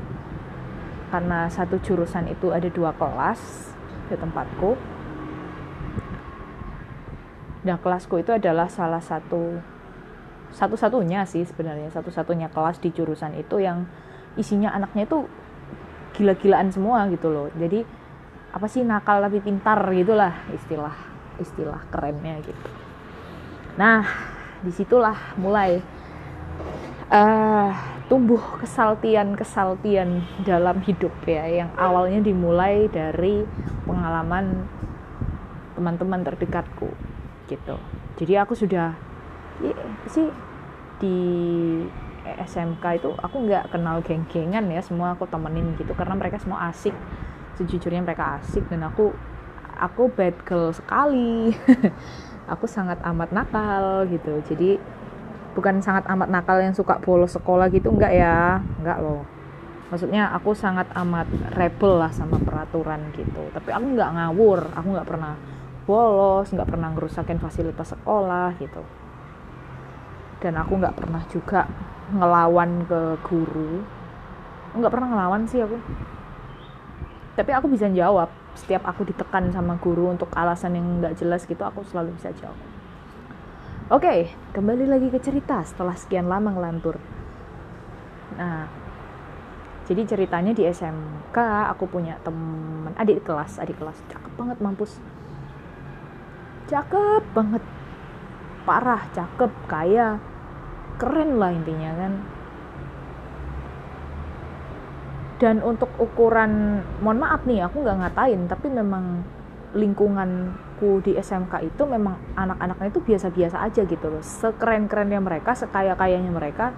karena 1.10 1.50
satu 1.50 1.82
jurusan 1.82 2.30
itu 2.30 2.54
ada 2.54 2.70
dua 2.70 2.94
kelas 2.94 3.74
di 4.06 4.14
tempatku 4.14 4.78
nah 7.60 7.76
kelasku 7.76 8.16
itu 8.16 8.32
adalah 8.32 8.72
salah 8.72 9.04
satu 9.04 9.60
satu-satunya 10.50 11.28
sih 11.28 11.44
sebenarnya 11.44 11.92
satu-satunya 11.92 12.48
kelas 12.48 12.80
di 12.80 12.88
jurusan 12.88 13.36
itu 13.36 13.60
yang 13.60 13.84
isinya 14.40 14.72
anaknya 14.72 15.04
itu 15.04 15.28
gila-gilaan 16.16 16.74
semua 16.74 17.06
gitu 17.06 17.30
loh. 17.30 17.46
Jadi 17.54 17.86
apa 18.50 18.66
sih 18.66 18.82
nakal 18.82 19.22
tapi 19.22 19.38
pintar 19.38 19.78
gitulah 19.94 20.34
istilah 20.50 20.96
istilah 21.38 21.86
kerennya 21.94 22.42
gitu 22.42 22.89
Nah, 23.78 24.02
di 24.60 24.72
situlah 24.74 25.36
mulai 25.38 25.78
uh, 27.10 27.70
tumbuh 28.10 28.58
kesaltian-kesaltian 28.58 30.26
dalam 30.42 30.82
hidup 30.82 31.14
ya, 31.22 31.46
yang 31.46 31.70
awalnya 31.78 32.18
dimulai 32.24 32.90
dari 32.90 33.46
pengalaman 33.86 34.66
teman-teman 35.78 36.26
terdekatku 36.26 36.90
gitu. 37.46 37.76
Jadi 38.18 38.32
aku 38.36 38.58
sudah 38.58 38.94
ya, 39.62 39.74
sih 40.10 40.26
di 41.00 41.18
SMK 42.26 42.84
itu 43.00 43.10
aku 43.16 43.36
nggak 43.48 43.72
kenal 43.72 44.02
geng-gengan 44.02 44.66
ya, 44.68 44.82
semua 44.82 45.14
aku 45.14 45.24
temenin 45.30 45.78
gitu 45.78 45.94
karena 45.94 46.18
mereka 46.18 46.42
semua 46.42 46.68
asik. 46.68 46.92
Sejujurnya 47.56 48.02
mereka 48.02 48.42
asik 48.42 48.66
dan 48.68 48.84
aku 48.86 49.14
aku 49.78 50.12
bad 50.12 50.36
girl 50.44 50.74
sekali. 50.74 51.54
aku 52.46 52.64
sangat 52.64 53.02
amat 53.04 53.34
nakal 53.34 54.06
gitu. 54.08 54.40
Jadi 54.48 54.80
bukan 55.52 55.82
sangat 55.82 56.06
amat 56.08 56.28
nakal 56.30 56.62
yang 56.62 56.72
suka 56.72 57.02
bolos 57.02 57.34
sekolah 57.36 57.68
gitu 57.68 57.90
enggak 57.92 58.14
ya. 58.14 58.62
Enggak 58.80 59.02
loh. 59.02 59.26
Maksudnya 59.90 60.30
aku 60.30 60.54
sangat 60.54 60.86
amat 60.94 61.26
rebel 61.58 61.98
lah 61.98 62.14
sama 62.14 62.38
peraturan 62.38 63.10
gitu. 63.12 63.50
Tapi 63.50 63.68
aku 63.74 63.86
nggak 63.98 64.10
ngawur 64.14 64.60
aku 64.72 64.88
nggak 64.94 65.08
pernah 65.08 65.34
bolos 65.90 66.46
nggak 66.54 66.70
pernah 66.70 66.88
ngerusakin 66.94 67.42
fasilitas 67.42 67.90
sekolah 67.98 68.54
gitu. 68.62 68.82
Dan 70.40 70.56
aku 70.56 70.78
nggak 70.78 70.96
pernah 70.96 71.22
juga 71.28 71.66
ngelawan 72.14 72.86
ke 72.86 73.00
guru. 73.26 73.82
Nggak 74.78 74.92
pernah 74.94 75.08
ngelawan 75.10 75.42
sih 75.50 75.60
aku. 75.60 75.76
Tapi 77.34 77.50
aku 77.50 77.66
bisa 77.66 77.90
jawab 77.90 78.39
setiap 78.58 78.82
aku 78.86 79.06
ditekan 79.06 79.50
sama 79.54 79.78
guru 79.78 80.10
untuk 80.10 80.30
alasan 80.34 80.74
yang 80.74 80.86
nggak 80.98 81.18
jelas 81.18 81.46
gitu 81.46 81.62
aku 81.62 81.86
selalu 81.86 82.14
bisa 82.18 82.34
jawab. 82.38 82.58
Oke 83.90 84.06
okay, 84.06 84.18
kembali 84.54 84.86
lagi 84.86 85.08
ke 85.10 85.18
cerita 85.18 85.62
setelah 85.66 85.94
sekian 85.98 86.30
lama 86.30 86.54
ngelantur. 86.54 86.98
Nah 88.38 88.70
jadi 89.90 90.06
ceritanya 90.06 90.54
di 90.54 90.62
SMK 90.70 91.34
aku 91.74 91.90
punya 91.90 92.14
temen 92.22 92.94
adik 92.94 93.26
kelas 93.26 93.58
adik 93.58 93.78
kelas. 93.82 93.98
Cakep 94.10 94.32
banget 94.38 94.58
mampus. 94.62 95.02
Cakep 96.70 97.22
banget. 97.34 97.62
Parah 98.62 99.02
cakep 99.10 99.50
kaya. 99.66 100.22
Keren 101.00 101.40
lah 101.42 101.50
intinya 101.50 101.90
kan 101.96 102.12
dan 105.40 105.64
untuk 105.64 105.88
ukuran 105.96 106.84
mohon 107.00 107.24
maaf 107.24 107.48
nih 107.48 107.64
aku 107.64 107.80
nggak 107.80 107.96
ngatain 107.96 108.44
tapi 108.44 108.68
memang 108.68 109.24
lingkunganku 109.72 111.00
di 111.00 111.16
SMK 111.16 111.64
itu 111.64 111.82
memang 111.86 112.18
anak-anaknya 112.36 112.90
itu 112.90 113.00
biasa-biasa 113.00 113.56
aja 113.64 113.82
gitu 113.86 114.06
loh. 114.10 114.20
Sekeren-kerennya 114.22 115.22
mereka 115.22 115.54
sekaya-kayanya 115.54 116.28
mereka 116.28 116.74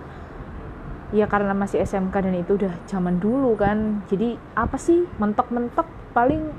ya 1.13 1.29
karena 1.29 1.57
masih 1.57 1.85
SMK 1.85 2.13
dan 2.13 2.37
itu 2.37 2.55
udah 2.61 2.73
zaman 2.87 3.19
dulu 3.19 3.57
kan. 3.57 4.05
Jadi 4.13 4.37
apa 4.55 4.77
sih 4.77 5.09
mentok-mentok 5.17 5.89
paling 6.13 6.53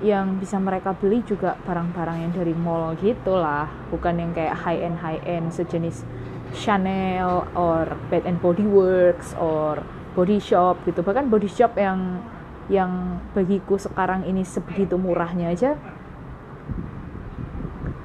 yang 0.00 0.40
bisa 0.40 0.56
mereka 0.56 0.96
beli 0.96 1.20
juga 1.28 1.60
barang-barang 1.68 2.16
yang 2.24 2.32
dari 2.32 2.54
mall 2.54 2.94
gitu 3.02 3.36
lah. 3.36 3.68
Bukan 3.90 4.22
yang 4.22 4.30
kayak 4.32 4.54
high 4.54 4.80
end 4.80 5.02
high 5.02 5.20
end 5.26 5.50
sejenis 5.50 6.06
Chanel 6.54 7.46
or 7.58 7.98
Bath 8.10 8.26
and 8.26 8.38
Body 8.38 8.66
Works 8.66 9.34
or 9.38 9.82
body 10.14 10.38
shop 10.42 10.82
gitu. 10.86 11.00
Bahkan 11.02 11.30
body 11.30 11.50
shop 11.50 11.78
yang 11.78 12.22
yang 12.70 13.18
bagiku 13.34 13.74
sekarang 13.74 14.22
ini 14.26 14.46
sebegitu 14.46 14.94
murahnya 14.94 15.50
aja 15.50 15.74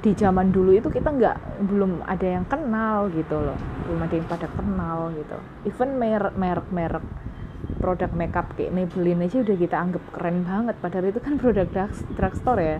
di 0.02 0.14
zaman 0.14 0.54
dulu 0.54 0.74
itu 0.74 0.86
kita 0.90 1.10
nggak 1.10 1.66
belum 1.66 2.02
ada 2.06 2.26
yang 2.26 2.46
kenal 2.46 3.10
gitu 3.10 3.42
loh. 3.42 3.58
Belum 3.86 4.00
ada 4.06 4.14
yang 4.14 4.26
pada 4.26 4.46
kenal 4.50 5.10
gitu. 5.14 5.38
Even 5.66 5.98
merek 5.98 6.34
merek 6.38 6.68
merek 6.70 7.06
produk 7.82 8.10
makeup 8.14 8.46
kayak 8.54 8.70
Maybelline 8.70 9.26
aja 9.26 9.42
udah 9.42 9.56
kita 9.58 9.76
anggap 9.78 10.04
keren 10.14 10.46
banget. 10.46 10.74
Padahal 10.78 11.10
itu 11.10 11.18
kan 11.18 11.34
produk 11.42 11.66
drugstore 12.14 12.62
ya 12.62 12.78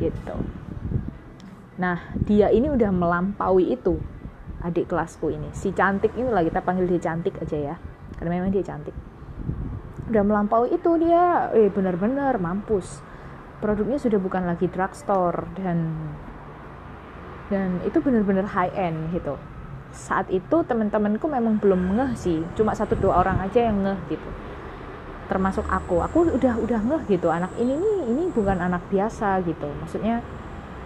gitu. 0.00 0.36
Nah 1.76 2.00
dia 2.24 2.48
ini 2.48 2.72
udah 2.72 2.88
melampaui 2.88 3.76
itu 3.76 4.00
adik 4.64 4.88
kelasku 4.88 5.36
ini. 5.36 5.52
Si 5.52 5.68
cantik 5.76 6.16
ini 6.16 6.32
lah 6.32 6.40
kita 6.40 6.64
panggil 6.64 6.88
dia 6.88 7.00
cantik 7.12 7.36
aja 7.44 7.72
ya 7.72 7.76
karena 8.18 8.40
memang 8.40 8.50
dia 8.54 8.64
cantik. 8.64 8.94
Udah 10.10 10.22
melampaui 10.22 10.68
itu 10.74 10.90
dia 11.00 11.48
eh 11.56 11.72
benar-benar 11.72 12.36
mampus. 12.36 13.00
Produknya 13.62 13.96
sudah 13.96 14.20
bukan 14.20 14.44
lagi 14.44 14.68
drugstore 14.68 15.48
dan 15.56 15.96
dan 17.48 17.80
itu 17.88 18.00
benar-benar 18.00 18.44
high 18.50 18.72
end 18.76 19.12
gitu. 19.16 19.40
Saat 19.94 20.28
itu 20.28 20.60
teman-temanku 20.66 21.24
memang 21.30 21.56
belum 21.56 21.96
ngeh 21.96 22.12
sih 22.18 22.40
cuma 22.58 22.74
satu 22.76 22.98
dua 22.98 23.24
orang 23.24 23.40
aja 23.40 23.64
yang 23.64 23.80
ngeh 23.80 24.00
gitu. 24.12 24.30
Termasuk 25.30 25.64
aku. 25.70 26.04
Aku 26.04 26.28
udah 26.28 26.60
udah 26.60 26.80
ngeh 26.84 27.02
gitu 27.16 27.32
anak 27.32 27.52
ini 27.56 27.72
nih 27.78 27.98
ini 28.12 28.22
bukan 28.28 28.60
anak 28.60 28.84
biasa 28.92 29.40
gitu. 29.46 29.72
Maksudnya 29.80 30.20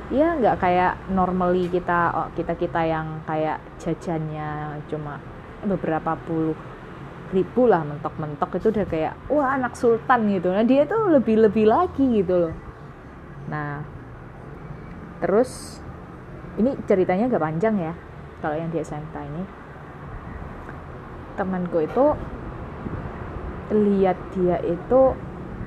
ya 0.09 0.39
nggak 0.39 0.57
kayak 0.63 0.95
normally 1.13 1.69
kita 1.69 2.15
oh, 2.15 2.29
kita 2.33 2.57
kita 2.57 2.81
yang 2.87 3.21
kayak 3.29 3.61
jajannya 3.77 4.81
cuma 4.89 5.21
beberapa 5.67 6.17
puluh 6.25 6.57
ribu 7.33 7.69
lah 7.69 7.85
mentok-mentok. 7.85 8.59
Itu 8.59 8.73
udah 8.73 8.87
kayak 8.89 9.15
wah 9.29 9.55
anak 9.55 9.77
sultan 9.77 10.29
gitu. 10.33 10.53
Nah 10.53 10.65
dia 10.65 10.89
tuh 10.89 11.13
lebih-lebih 11.13 11.65
lagi 11.69 12.05
gitu 12.23 12.49
loh. 12.49 12.55
Nah 13.49 13.85
terus 15.19 15.83
ini 16.59 16.75
ceritanya 16.87 17.31
gak 17.31 17.43
panjang 17.43 17.75
ya 17.79 17.95
kalau 18.43 18.57
yang 18.57 18.71
di 18.71 18.79
SMK 18.81 19.15
ini. 19.15 19.43
Temanku 21.39 21.79
itu 21.87 22.07
lihat 23.69 24.17
dia 24.35 24.59
itu 24.65 25.01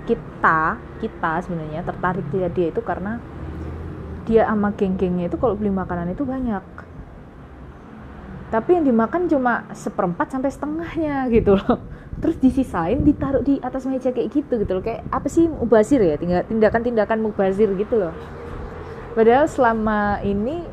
kita 0.09 0.81
kita 0.97 1.31
sebenarnya 1.45 1.85
tertarik 1.85 2.25
dia 2.33 2.49
dia 2.49 2.73
itu 2.73 2.81
karena 2.81 3.21
dia 4.25 4.45
sama 4.49 4.73
geng-gengnya 4.73 5.29
itu 5.29 5.37
kalau 5.37 5.53
beli 5.53 5.69
makanan 5.69 6.13
itu 6.13 6.25
banyak 6.25 6.61
tapi 8.51 8.75
yang 8.75 8.83
dimakan 8.83 9.31
cuma 9.31 9.63
seperempat 9.71 10.27
sampai 10.27 10.51
setengahnya 10.51 11.23
gitu 11.31 11.55
loh. 11.55 11.79
Terus 12.19 12.35
disisain 12.35 12.99
ditaruh 12.99 13.39
di 13.39 13.63
atas 13.63 13.87
meja 13.87 14.11
kayak 14.11 14.27
gitu 14.27 14.59
gitu 14.59 14.71
loh. 14.75 14.83
Kayak 14.83 15.07
apa 15.07 15.31
sih 15.31 15.47
mubazir 15.47 16.03
ya? 16.03 16.19
Tindakan-tindakan 16.19 17.23
mubazir 17.23 17.71
gitu 17.79 17.95
loh. 17.95 18.13
Padahal 19.15 19.47
selama 19.47 20.19
ini 20.19 20.67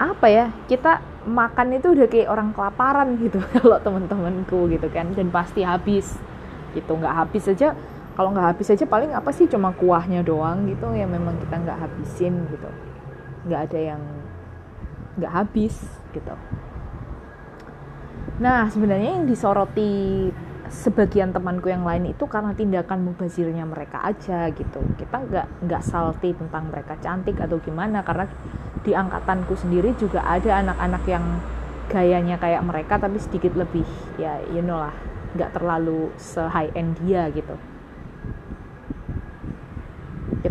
apa 0.00 0.26
ya 0.32 0.48
kita 0.64 1.04
makan 1.28 1.76
itu 1.76 1.92
udah 1.92 2.08
kayak 2.08 2.32
orang 2.32 2.56
kelaparan 2.56 3.20
gitu 3.20 3.44
kalau 3.60 3.76
teman-temanku 3.76 4.72
gitu 4.72 4.88
kan. 4.88 5.12
Dan 5.12 5.28
pasti 5.28 5.60
habis 5.68 6.16
gitu. 6.72 6.96
Nggak 6.96 7.28
habis 7.28 7.44
aja 7.44 7.76
kalau 8.16 8.32
nggak 8.32 8.56
habis 8.56 8.72
aja 8.72 8.88
paling 8.88 9.12
apa 9.12 9.36
sih 9.36 9.44
cuma 9.52 9.76
kuahnya 9.76 10.24
doang 10.24 10.64
gitu 10.64 10.88
ya 10.96 11.04
memang 11.04 11.36
kita 11.44 11.60
nggak 11.60 11.76
habisin 11.76 12.48
gitu. 12.48 12.72
Nggak 13.44 13.68
ada 13.68 13.80
yang 13.94 14.19
nggak 15.20 15.32
habis 15.32 15.76
gitu. 16.16 16.34
Nah 18.40 18.66
sebenarnya 18.72 19.20
yang 19.20 19.28
disoroti 19.28 20.26
sebagian 20.70 21.34
temanku 21.34 21.68
yang 21.68 21.82
lain 21.82 22.14
itu 22.14 22.24
karena 22.30 22.54
tindakan 22.56 23.04
mubazirnya 23.04 23.68
mereka 23.68 24.00
aja 24.00 24.48
gitu. 24.50 24.80
Kita 24.96 25.20
nggak 25.20 25.46
nggak 25.68 25.82
salty 25.84 26.32
tentang 26.32 26.72
mereka 26.72 26.96
cantik 26.98 27.36
atau 27.36 27.60
gimana 27.60 28.00
karena 28.00 28.24
di 28.80 28.96
angkatanku 28.96 29.52
sendiri 29.60 29.92
juga 30.00 30.24
ada 30.24 30.64
anak-anak 30.64 31.04
yang 31.04 31.24
gayanya 31.90 32.38
kayak 32.38 32.62
mereka 32.64 32.96
tapi 32.96 33.18
sedikit 33.18 33.52
lebih 33.58 33.84
ya 34.16 34.38
you 34.54 34.62
know 34.62 34.78
lah 34.78 34.94
nggak 35.34 35.52
terlalu 35.52 36.08
se 36.16 36.40
high 36.40 36.70
end 36.72 36.96
dia 37.02 37.28
gitu 37.34 37.58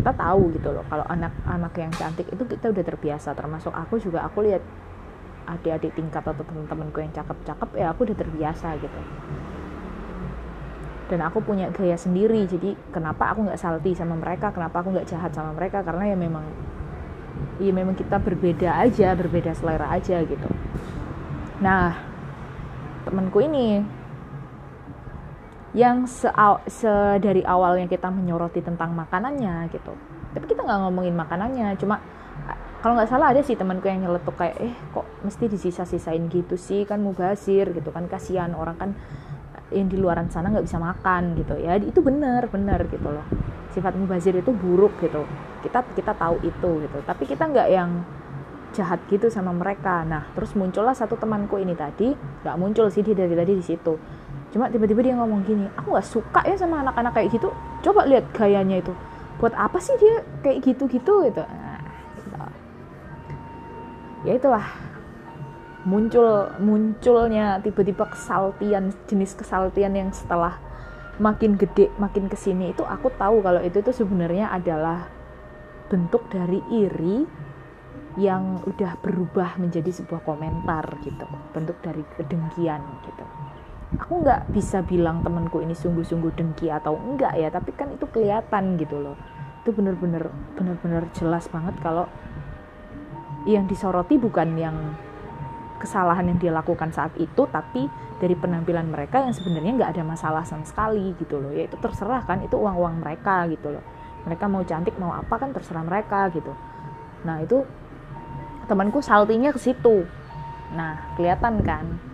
kita 0.00 0.16
tahu 0.16 0.48
gitu 0.56 0.72
loh 0.72 0.84
kalau 0.88 1.04
anak-anak 1.04 1.72
yang 1.76 1.92
cantik 1.92 2.24
itu 2.32 2.42
kita 2.48 2.72
udah 2.72 2.84
terbiasa. 2.84 3.36
Termasuk 3.36 3.68
aku 3.76 4.00
juga 4.00 4.24
aku 4.24 4.48
lihat 4.48 4.64
adik-adik 5.44 5.92
tingkat 5.92 6.24
atau 6.24 6.40
teman-temanku 6.40 7.04
yang 7.04 7.12
cakep-cakep 7.12 7.68
ya 7.76 7.92
aku 7.92 8.08
udah 8.08 8.16
terbiasa 8.16 8.80
gitu. 8.80 9.00
Dan 11.12 11.20
aku 11.20 11.44
punya 11.44 11.68
gaya 11.68 12.00
sendiri 12.00 12.48
jadi 12.48 12.72
kenapa 12.96 13.36
aku 13.36 13.44
nggak 13.44 13.60
salty 13.60 13.92
sama 13.92 14.16
mereka? 14.16 14.48
Kenapa 14.56 14.80
aku 14.80 14.96
nggak 14.96 15.10
jahat 15.10 15.36
sama 15.36 15.52
mereka? 15.52 15.84
Karena 15.84 16.08
ya 16.08 16.16
memang 16.16 16.48
ya 17.60 17.72
memang 17.76 17.92
kita 17.92 18.16
berbeda 18.16 18.80
aja 18.80 19.12
berbeda 19.12 19.52
selera 19.52 19.92
aja 19.92 20.16
gitu. 20.24 20.48
Nah 21.60 21.92
temanku 23.04 23.44
ini 23.44 23.99
yang 25.70 26.02
se, 26.10 26.26
se 26.66 26.90
dari 27.22 27.46
awalnya 27.46 27.86
kita 27.86 28.10
menyoroti 28.10 28.58
tentang 28.58 28.90
makanannya 28.90 29.70
gitu. 29.70 29.94
Tapi 30.34 30.44
kita 30.50 30.66
nggak 30.66 30.80
ngomongin 30.86 31.14
makanannya 31.14 31.78
cuma 31.78 32.02
kalau 32.80 32.96
nggak 32.96 33.12
salah 33.12 33.30
ada 33.30 33.44
sih 33.44 33.54
temanku 33.54 33.92
yang 33.92 34.00
nyeletuk 34.00 34.40
kayak 34.40 34.56
eh 34.56 34.72
kok 34.96 35.04
mesti 35.20 35.46
disisa-sisain 35.46 36.26
gitu 36.32 36.56
sih? 36.56 36.88
Kan 36.88 37.04
mubazir 37.04 37.70
gitu 37.76 37.92
kan. 37.92 38.08
Kasihan 38.08 38.56
orang 38.56 38.76
kan 38.80 38.90
yang 39.70 39.86
di 39.86 39.94
luaran 40.00 40.26
sana 40.32 40.50
nggak 40.50 40.66
bisa 40.66 40.80
makan 40.80 41.38
gitu. 41.38 41.54
Ya 41.60 41.78
itu 41.78 42.00
benar 42.02 42.50
benar 42.50 42.88
gitu 42.90 43.06
loh. 43.06 43.26
Sifat 43.70 43.94
mubazir 43.94 44.34
itu 44.34 44.50
buruk 44.50 44.98
gitu. 44.98 45.22
Kita 45.62 45.86
kita 45.94 46.16
tahu 46.16 46.40
itu 46.42 46.70
gitu. 46.88 46.98
Tapi 47.04 47.22
kita 47.28 47.46
nggak 47.46 47.68
yang 47.70 48.02
jahat 48.72 48.98
gitu 49.06 49.28
sama 49.30 49.54
mereka. 49.54 50.02
Nah 50.08 50.26
terus 50.34 50.56
muncullah 50.56 50.96
satu 50.96 51.14
temanku 51.14 51.60
ini 51.60 51.76
tadi 51.76 52.16
nggak 52.16 52.56
muncul 52.58 52.88
sih 52.90 53.04
dia 53.04 53.14
dari 53.14 53.36
tadi 53.36 53.52
di 53.54 53.62
situ 53.62 54.19
cuma 54.50 54.66
tiba-tiba 54.66 55.00
dia 55.06 55.14
ngomong 55.14 55.46
gini 55.46 55.70
aku 55.78 55.94
nggak 55.94 56.08
suka 56.10 56.40
ya 56.42 56.58
sama 56.58 56.82
anak-anak 56.82 57.12
kayak 57.14 57.28
gitu. 57.34 57.48
Coba 57.86 58.06
lihat 58.06 58.26
gayanya 58.34 58.82
itu. 58.82 58.92
Buat 59.38 59.54
apa 59.56 59.78
sih 59.78 59.94
dia 59.96 60.26
kayak 60.42 60.58
gitu-gitu? 60.66 61.14
Gitu. 61.30 61.42
Nah, 61.42 61.80
gitu. 62.18 62.36
ya 64.26 64.32
itulah 64.36 64.66
muncul 65.86 66.52
munculnya 66.60 67.56
tiba-tiba 67.64 68.04
kesaltian 68.12 68.92
jenis 69.08 69.32
kesaltian 69.32 69.96
yang 69.96 70.10
setelah 70.12 70.60
makin 71.16 71.56
gede 71.56 71.88
makin 71.96 72.28
ke 72.28 72.36
sini 72.36 72.76
itu 72.76 72.84
aku 72.84 73.08
tahu 73.16 73.40
kalau 73.40 73.64
itu 73.64 73.80
tuh 73.80 73.96
sebenarnya 73.96 74.52
adalah 74.52 75.08
bentuk 75.88 76.28
dari 76.28 76.60
iri 76.68 77.24
yang 78.20 78.60
udah 78.66 78.98
berubah 79.00 79.56
menjadi 79.56 80.02
sebuah 80.02 80.26
komentar 80.26 80.84
gitu. 81.06 81.24
Bentuk 81.54 81.78
dari 81.80 82.02
kedengkian 82.18 82.82
gitu 83.06 83.24
aku 83.98 84.22
nggak 84.22 84.54
bisa 84.54 84.86
bilang 84.86 85.26
temanku 85.26 85.58
ini 85.58 85.74
sungguh-sungguh 85.74 86.30
dengki 86.38 86.70
atau 86.70 86.94
enggak 86.94 87.34
ya 87.34 87.50
tapi 87.50 87.74
kan 87.74 87.90
itu 87.90 88.06
kelihatan 88.06 88.78
gitu 88.78 89.02
loh. 89.02 89.16
Itu 89.66 89.74
bener-bener 89.74 90.30
bener-bener 90.54 91.10
jelas 91.18 91.50
banget 91.50 91.74
kalau 91.82 92.06
yang 93.48 93.66
disoroti 93.66 94.20
bukan 94.20 94.54
yang 94.54 94.76
kesalahan 95.80 96.28
yang 96.28 96.38
dia 96.38 96.52
lakukan 96.52 96.92
saat 96.92 97.16
itu 97.16 97.48
tapi 97.48 97.88
dari 98.20 98.36
penampilan 98.36 98.92
mereka 98.92 99.24
yang 99.24 99.32
sebenarnya 99.32 99.80
nggak 99.80 99.90
ada 99.96 100.04
masalah 100.04 100.44
sama 100.46 100.62
sekali 100.62 101.16
gitu 101.18 101.40
loh. 101.40 101.50
Ya 101.50 101.66
itu 101.66 101.74
terserah 101.80 102.22
kan 102.22 102.44
itu 102.44 102.54
uang-uang 102.54 103.02
mereka 103.02 103.48
gitu 103.50 103.74
loh. 103.74 103.84
Mereka 104.28 104.44
mau 104.46 104.62
cantik 104.62 104.94
mau 105.00 105.16
apa 105.16 105.34
kan 105.40 105.50
terserah 105.50 105.82
mereka 105.82 106.28
gitu. 106.30 106.52
Nah 107.26 107.42
itu 107.42 107.64
temanku 108.68 109.02
saltinya 109.02 109.50
ke 109.50 109.58
situ. 109.58 110.04
Nah 110.76 111.16
kelihatan 111.16 111.64
kan 111.64 112.09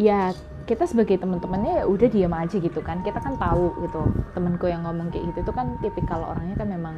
ya 0.00 0.34
kita 0.64 0.88
sebagai 0.88 1.20
teman-temannya 1.20 1.82
ya 1.82 1.84
udah 1.84 2.08
diam 2.08 2.32
aja 2.32 2.56
gitu 2.56 2.80
kan. 2.80 3.04
Kita 3.04 3.20
kan 3.20 3.36
tahu 3.36 3.84
gitu 3.84 4.02
temanku 4.32 4.66
yang 4.66 4.82
ngomong 4.88 5.12
kayak 5.12 5.32
gitu 5.32 5.44
itu 5.44 5.52
kan 5.52 5.76
tipikal 5.84 6.20
orangnya 6.24 6.56
kan 6.56 6.68
memang 6.72 6.96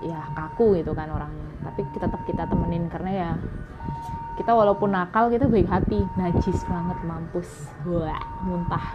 ya 0.00 0.20
kaku 0.32 0.80
gitu 0.80 0.96
kan 0.96 1.12
orang 1.12 1.28
tapi 1.60 1.84
kita 1.92 2.08
tetap 2.08 2.24
kita 2.24 2.48
temenin 2.48 2.88
karena 2.88 3.10
ya 3.12 3.30
kita 4.40 4.56
walaupun 4.56 4.96
nakal 4.96 5.28
kita 5.28 5.44
baik 5.44 5.68
hati 5.68 6.00
najis 6.16 6.64
banget 6.64 6.98
mampus 7.04 7.68
wah 7.84 8.16
muntah. 8.40 8.86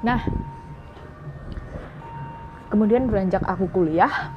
Nah 0.00 0.20
kemudian 2.72 3.12
beranjak 3.12 3.44
aku 3.44 3.68
kuliah 3.68 4.32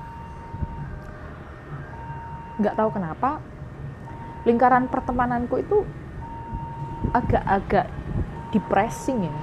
nggak 2.60 2.76
tahu 2.76 2.89
kenapa 2.91 3.39
lingkaran 4.43 4.88
pertemananku 4.91 5.60
itu 5.60 5.84
agak-agak 7.15 7.88
depressing 8.52 9.28
ya. 9.28 9.36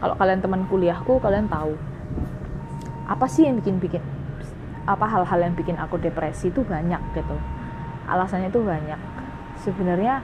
Kalau 0.00 0.14
kalian 0.18 0.40
teman 0.42 0.62
kuliahku 0.68 1.18
kalian 1.22 1.50
tahu. 1.50 1.74
Apa 3.04 3.28
sih 3.28 3.44
yang 3.44 3.60
bikin 3.60 3.76
bikin 3.82 4.02
apa 4.84 5.08
hal-hal 5.08 5.40
yang 5.40 5.56
bikin 5.56 5.76
aku 5.80 5.96
depresi 6.00 6.48
itu 6.52 6.64
banyak 6.64 7.00
gitu. 7.16 7.36
Alasannya 8.08 8.52
itu 8.52 8.60
banyak. 8.60 9.00
Sebenarnya 9.64 10.20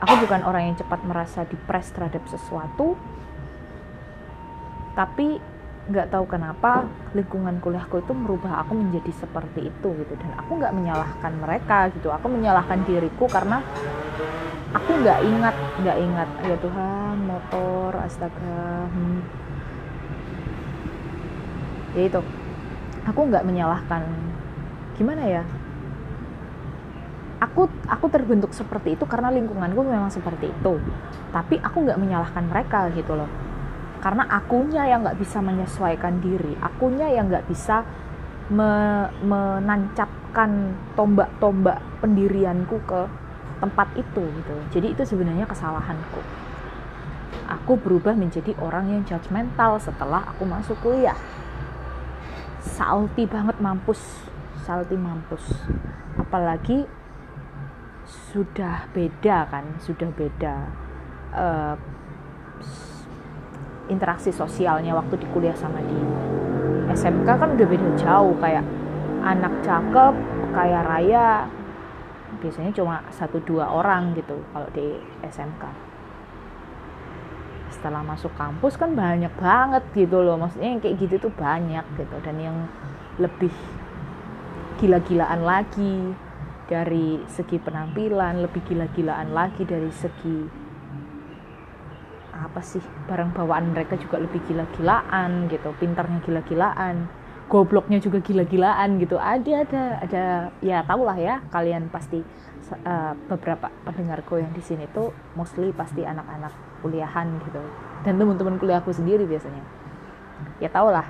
aku 0.00 0.14
bukan 0.26 0.42
orang 0.44 0.72
yang 0.72 0.76
cepat 0.78 1.00
merasa 1.02 1.42
depres 1.48 1.88
terhadap 1.90 2.22
sesuatu 2.28 2.94
tapi 4.96 5.40
nggak 5.86 6.10
tahu 6.10 6.26
kenapa 6.26 6.82
lingkungan 7.14 7.62
kuliahku 7.62 8.02
itu 8.02 8.10
merubah 8.10 8.66
aku 8.66 8.74
menjadi 8.74 9.12
seperti 9.14 9.70
itu 9.70 9.88
gitu. 10.02 10.14
Dan 10.18 10.30
aku 10.34 10.58
nggak 10.58 10.74
menyalahkan 10.74 11.32
mereka 11.38 11.78
gitu. 11.94 12.10
Aku 12.10 12.26
menyalahkan 12.26 12.82
diriku 12.82 13.30
karena 13.30 13.62
aku 14.74 14.90
nggak 14.98 15.20
ingat 15.22 15.54
nggak 15.78 15.98
ingat. 16.02 16.28
Ya 16.42 16.56
Tuhan 16.58 17.16
motor 17.22 17.90
astaga 18.02 18.90
hmm. 18.90 19.20
ya 21.94 22.02
itu. 22.10 22.20
Aku 23.06 23.20
nggak 23.30 23.46
menyalahkan. 23.46 24.02
Gimana 24.98 25.22
ya? 25.22 25.42
Aku 27.38 27.70
aku 27.86 28.06
terbentuk 28.10 28.50
seperti 28.50 28.98
itu 28.98 29.06
karena 29.06 29.30
lingkunganku 29.30 29.86
memang 29.86 30.10
seperti 30.10 30.50
itu. 30.50 30.82
Tapi 31.30 31.62
aku 31.62 31.86
nggak 31.86 32.00
menyalahkan 32.00 32.42
mereka 32.50 32.90
gitu 32.90 33.14
loh 33.14 33.45
karena 34.00 34.24
akunya 34.28 34.86
yang 34.86 35.02
nggak 35.02 35.18
bisa 35.18 35.38
menyesuaikan 35.40 36.20
diri. 36.20 36.54
Akunya 36.60 37.08
yang 37.10 37.28
nggak 37.28 37.46
bisa 37.48 37.82
me, 38.52 39.06
menancapkan 39.24 40.76
tombak-tombak 40.94 41.80
pendirianku 42.00 42.78
ke 42.86 43.00
tempat 43.58 43.88
itu 43.96 44.22
gitu. 44.22 44.56
Jadi 44.72 44.86
itu 44.92 45.02
sebenarnya 45.02 45.48
kesalahanku. 45.48 46.20
Aku 47.46 47.78
berubah 47.78 48.14
menjadi 48.18 48.52
orang 48.58 48.90
yang 48.90 49.02
judgmental 49.06 49.78
setelah 49.78 50.22
aku 50.34 50.42
masuk 50.44 50.76
kuliah. 50.82 51.16
Salty 52.60 53.24
banget 53.24 53.56
mampus. 53.62 54.02
Salty 54.66 54.98
mampus. 54.98 55.46
Apalagi 56.18 56.84
sudah 58.06 58.86
beda 58.94 59.50
kan 59.50 59.66
sudah 59.82 60.10
beda 60.14 60.54
uh, 61.34 61.74
interaksi 63.88 64.34
sosialnya 64.34 64.94
waktu 64.94 65.20
di 65.20 65.26
kuliah 65.30 65.54
sama 65.54 65.82
di 65.82 65.98
SMK 66.92 67.28
kan 67.28 67.48
udah 67.54 67.66
beda 67.66 67.88
jauh 67.98 68.34
kayak 68.38 68.64
anak 69.26 69.52
cakep 69.62 70.14
kaya 70.54 70.80
raya 70.86 71.26
biasanya 72.38 72.70
cuma 72.74 73.02
satu 73.10 73.42
dua 73.42 73.66
orang 73.70 74.14
gitu 74.14 74.38
kalau 74.54 74.68
di 74.70 74.98
SMK 75.26 75.86
setelah 77.76 78.00
masuk 78.00 78.32
kampus 78.38 78.78
kan 78.78 78.94
banyak 78.94 79.30
banget 79.36 79.84
gitu 79.92 80.22
loh 80.22 80.38
maksudnya 80.38 80.72
yang 80.72 80.80
kayak 80.80 80.96
gitu 80.96 81.28
tuh 81.28 81.32
banyak 81.34 81.84
gitu. 81.98 82.16
Dan 82.24 82.36
yang 82.40 82.56
lebih 83.20 83.52
gila-gilaan 84.80 85.44
lagi 85.44 86.14
dari 86.66 87.22
segi 87.30 87.60
penampilan 87.62 88.42
lebih 88.42 88.64
gila-gilaan 88.66 89.30
lagi 89.30 89.62
dari 89.62 89.92
segi 89.92 90.65
apa 92.44 92.60
sih? 92.60 92.82
Barang 93.08 93.32
bawaan 93.32 93.72
mereka 93.72 93.96
juga 93.96 94.20
lebih 94.20 94.42
gila-gilaan 94.44 95.48
gitu 95.48 95.72
pintarnya 95.80 96.20
gila-gilaan 96.24 97.08
gobloknya 97.46 98.02
juga 98.02 98.18
gila-gilaan 98.18 98.98
gitu. 98.98 99.16
Ada 99.16 99.52
ada 99.64 99.82
ada 100.02 100.24
ya 100.60 100.82
tau 100.82 101.06
lah 101.06 101.14
ya 101.14 101.38
kalian 101.54 101.88
pasti 101.94 102.18
uh, 102.82 103.14
beberapa 103.30 103.70
pendengarku 103.86 104.42
yang 104.42 104.50
di 104.50 104.60
sini 104.60 104.90
tuh 104.90 105.14
mostly 105.38 105.70
pasti 105.70 106.02
anak-anak 106.02 106.52
kuliahan 106.82 107.38
gitu. 107.46 107.62
Dan 108.02 108.18
teman-teman 108.18 108.58
kuliahku 108.58 108.90
sendiri 108.90 109.24
biasanya. 109.24 109.62
Ya 110.58 110.68
tau 110.68 110.90
lah 110.90 111.06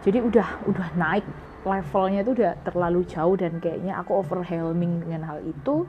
jadi 0.00 0.24
udah 0.24 0.48
udah 0.64 0.88
naik 0.96 1.24
levelnya 1.60 2.24
itu 2.24 2.32
udah 2.32 2.52
terlalu 2.64 3.04
jauh 3.04 3.36
dan 3.36 3.60
kayaknya 3.60 4.00
aku 4.00 4.16
overwhelming 4.16 5.04
dengan 5.04 5.28
hal 5.28 5.44
itu 5.44 5.84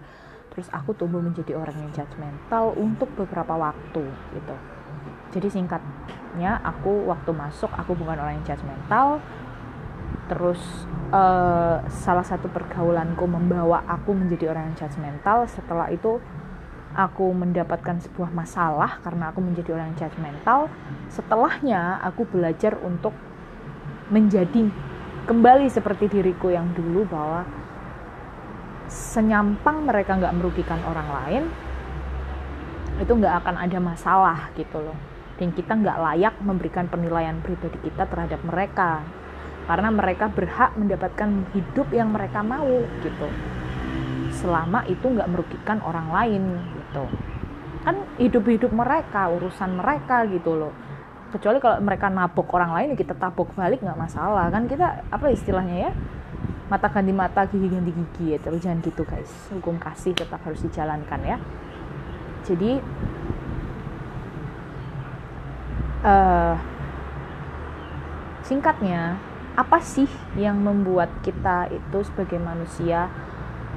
terus 0.52 0.68
aku 0.76 0.92
tumbuh 0.94 1.24
menjadi 1.24 1.56
orang 1.56 1.76
yang 1.80 1.92
judgmental 1.96 2.76
untuk 2.76 3.08
beberapa 3.16 3.56
waktu 3.56 4.04
gitu. 4.36 4.56
Jadi 5.32 5.48
singkatnya 5.48 6.60
aku 6.60 7.08
waktu 7.08 7.32
masuk 7.32 7.72
aku 7.72 7.96
bukan 7.96 8.20
orang 8.20 8.40
yang 8.40 8.46
judgmental 8.52 9.24
terus 10.28 10.60
uh, 11.12 11.84
salah 11.92 12.24
satu 12.24 12.48
pergaulanku 12.48 13.28
membawa 13.28 13.84
aku 13.84 14.16
menjadi 14.16 14.52
orang 14.52 14.72
yang 14.72 14.88
judgmental 14.88 15.44
setelah 15.48 15.92
itu 15.92 16.24
aku 16.96 17.32
mendapatkan 17.32 18.00
sebuah 18.04 18.32
masalah 18.32 19.00
karena 19.04 19.32
aku 19.32 19.40
menjadi 19.44 19.76
orang 19.76 19.96
yang 19.96 20.08
judgmental 20.08 20.68
setelahnya 21.12 22.00
aku 22.04 22.28
belajar 22.28 22.80
untuk 22.84 23.16
menjadi 24.12 24.68
kembali 25.28 25.72
seperti 25.72 26.12
diriku 26.12 26.52
yang 26.52 26.72
dulu 26.76 27.08
bahwa 27.08 27.48
senyampang 28.92 29.88
mereka 29.88 30.20
nggak 30.20 30.36
merugikan 30.36 30.84
orang 30.84 31.08
lain 31.08 31.44
itu 33.00 33.12
nggak 33.18 33.42
akan 33.42 33.56
ada 33.58 33.80
masalah 33.80 34.40
gitu 34.54 34.78
loh. 34.78 34.98
Dan 35.40 35.56
kita 35.58 35.74
nggak 35.74 35.98
layak 35.98 36.36
memberikan 36.44 36.86
penilaian 36.86 37.40
pribadi 37.42 37.80
kita 37.82 38.06
terhadap 38.06 38.44
mereka. 38.46 39.02
Karena 39.66 39.90
mereka 39.90 40.30
berhak 40.30 40.78
mendapatkan 40.78 41.50
hidup 41.56 41.88
yang 41.90 42.14
mereka 42.14 42.46
mau 42.46 42.84
gitu. 43.02 43.28
Selama 44.38 44.86
itu 44.86 45.02
nggak 45.02 45.32
merugikan 45.32 45.82
orang 45.82 46.14
lain 46.14 46.44
gitu. 46.78 47.04
Kan 47.82 48.06
hidup-hidup 48.22 48.70
mereka 48.70 49.34
urusan 49.34 49.82
mereka 49.82 50.30
gitu 50.30 50.54
loh. 50.54 50.74
Kecuali 51.34 51.58
kalau 51.58 51.82
mereka 51.82 52.12
nabok 52.12 52.54
orang 52.54 52.76
lain 52.78 52.88
ya 52.94 52.98
kita 53.02 53.18
tabok 53.18 53.56
balik 53.58 53.82
nggak 53.82 53.98
masalah. 53.98 54.52
Kan 54.54 54.70
kita 54.70 55.10
apa 55.10 55.26
istilahnya 55.34 55.90
ya 55.90 55.92
mata 56.72 56.88
ganti 56.88 57.12
mata 57.12 57.44
gigi 57.52 57.68
ganti 57.68 57.92
gigi 57.92 58.26
ya 58.32 58.40
terus 58.40 58.64
jangan 58.64 58.80
gitu 58.80 59.04
guys. 59.04 59.28
Hukum 59.52 59.76
kasih 59.76 60.16
tetap 60.16 60.40
harus 60.48 60.64
dijalankan 60.64 61.20
ya. 61.28 61.38
Jadi 62.48 62.80
uh, 66.08 66.56
singkatnya 68.48 69.20
apa 69.60 69.84
sih 69.84 70.08
yang 70.40 70.64
membuat 70.64 71.12
kita 71.20 71.68
itu 71.76 72.08
sebagai 72.08 72.40
manusia 72.40 73.12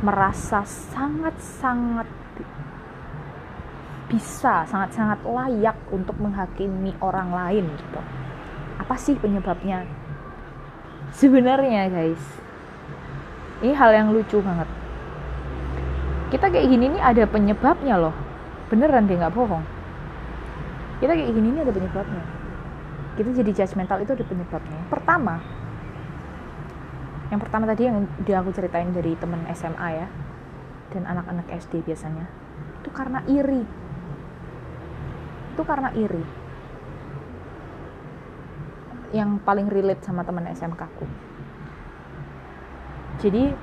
merasa 0.07 0.63
sangat-sangat 0.63 2.07
bisa 4.07 4.63
sangat-sangat 4.71 5.27
layak 5.27 5.75
untuk 5.91 6.15
menghakimi 6.23 6.95
orang 7.03 7.35
lain 7.35 7.67
gitu? 7.75 8.01
Apa 8.79 8.95
sih 8.95 9.19
penyebabnya? 9.19 9.83
Sebenarnya 11.11 11.91
guys 11.91 12.44
ini 13.65 13.73
hal 13.73 13.97
yang 13.97 14.13
lucu 14.13 14.45
banget. 14.45 14.69
Kita 16.29 16.53
kayak 16.53 16.69
gini 16.69 16.93
nih 16.93 17.01
ada 17.01 17.25
penyebabnya 17.25 17.97
loh. 17.97 18.13
Beneran 18.69 19.09
deh 19.09 19.17
nggak 19.17 19.33
bohong. 19.33 19.65
Kita 21.01 21.17
kayak 21.17 21.33
gini 21.33 21.49
nih 21.57 21.61
ada 21.65 21.73
penyebabnya. 21.73 22.25
Kita 23.17 23.31
jadi 23.33 23.51
judgmental 23.57 24.05
itu 24.05 24.13
ada 24.13 24.25
penyebabnya. 24.29 24.81
Pertama 24.93 25.41
yang 27.33 27.41
pertama 27.41 27.65
tadi 27.65 27.89
yang 27.89 28.05
dia 28.29 28.45
aku 28.45 28.53
ceritain 28.53 28.93
dari 28.93 29.17
temen 29.17 29.41
SMA 29.57 29.89
ya 29.97 30.07
dan 30.93 31.09
anak-anak 31.09 31.49
SD 31.57 31.81
biasanya 31.89 32.29
itu 32.85 32.93
karena 32.93 33.25
iri. 33.25 33.65
Itu 35.57 35.63
karena 35.65 35.89
iri. 35.97 36.25
Yang 39.17 39.41
paling 39.41 39.73
relate 39.73 40.05
sama 40.05 40.21
teman 40.21 40.45
SMK 40.53 40.83
ku 41.01 41.09
jadi 43.23 43.55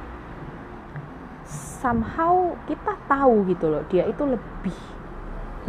somehow 1.82 2.54
kita 2.70 2.94
tahu 3.10 3.50
gitu 3.50 3.68
loh 3.68 3.84
dia 3.90 4.06
itu 4.06 4.24
lebih 4.24 4.78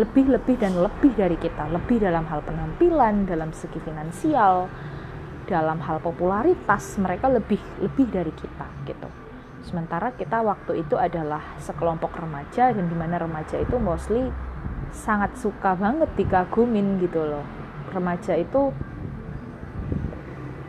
lebih 0.01 0.25
lebih 0.33 0.57
dan 0.57 0.73
lebih 0.73 1.13
dari 1.13 1.37
kita. 1.37 1.69
Lebih 1.69 2.01
dalam 2.01 2.25
hal 2.25 2.41
penampilan 2.41 3.29
dalam 3.29 3.53
segi 3.53 3.77
finansial 3.85 4.73
dalam 5.43 5.83
hal 5.85 5.99
popularitas 6.01 6.97
mereka 6.97 7.29
lebih 7.29 7.61
lebih 7.83 8.09
dari 8.09 8.33
kita 8.33 8.67
gitu. 8.89 9.09
Sementara 9.63 10.15
kita 10.17 10.41
waktu 10.41 10.81
itu 10.81 10.97
adalah 10.97 11.43
sekelompok 11.61 12.19
remaja 12.19 12.73
dan 12.73 12.89
di 12.89 12.97
mana 12.97 13.21
remaja 13.21 13.61
itu 13.61 13.77
mostly 13.79 14.33
sangat 14.91 15.35
suka 15.39 15.77
banget 15.77 16.09
dikagumin 16.17 16.99
gitu 17.05 17.21
loh. 17.23 17.45
Remaja 17.93 18.39
itu 18.39 18.73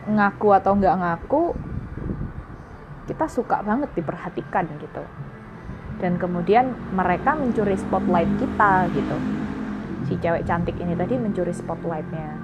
ngaku 0.04 0.48
atau 0.52 0.72
nggak 0.76 0.96
ngaku 1.00 1.42
kita 3.04 3.28
suka 3.28 3.60
banget 3.60 3.92
diperhatikan 3.92 4.64
gitu. 4.80 5.04
Dan 6.00 6.16
kemudian 6.18 6.74
mereka 6.92 7.36
mencuri 7.36 7.76
spotlight 7.76 8.28
kita 8.40 8.88
gitu. 8.92 9.16
Si 10.04 10.14
cewek 10.20 10.44
cantik 10.44 10.76
ini 10.80 10.92
tadi 10.96 11.16
mencuri 11.16 11.52
spotlightnya. 11.52 12.40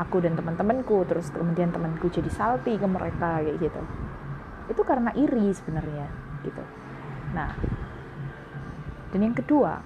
Aku 0.00 0.20
dan 0.24 0.36
teman-temanku 0.36 1.04
terus 1.04 1.28
kemudian 1.28 1.72
temanku 1.72 2.08
jadi 2.08 2.28
salty 2.32 2.80
ke 2.80 2.86
mereka 2.88 3.44
kayak 3.44 3.60
gitu. 3.60 3.82
Itu 4.72 4.82
karena 4.84 5.12
iri 5.16 5.52
sebenarnya 5.52 6.08
gitu. 6.44 6.64
Nah 7.36 7.52
dan 9.10 9.20
yang 9.20 9.36
kedua 9.36 9.82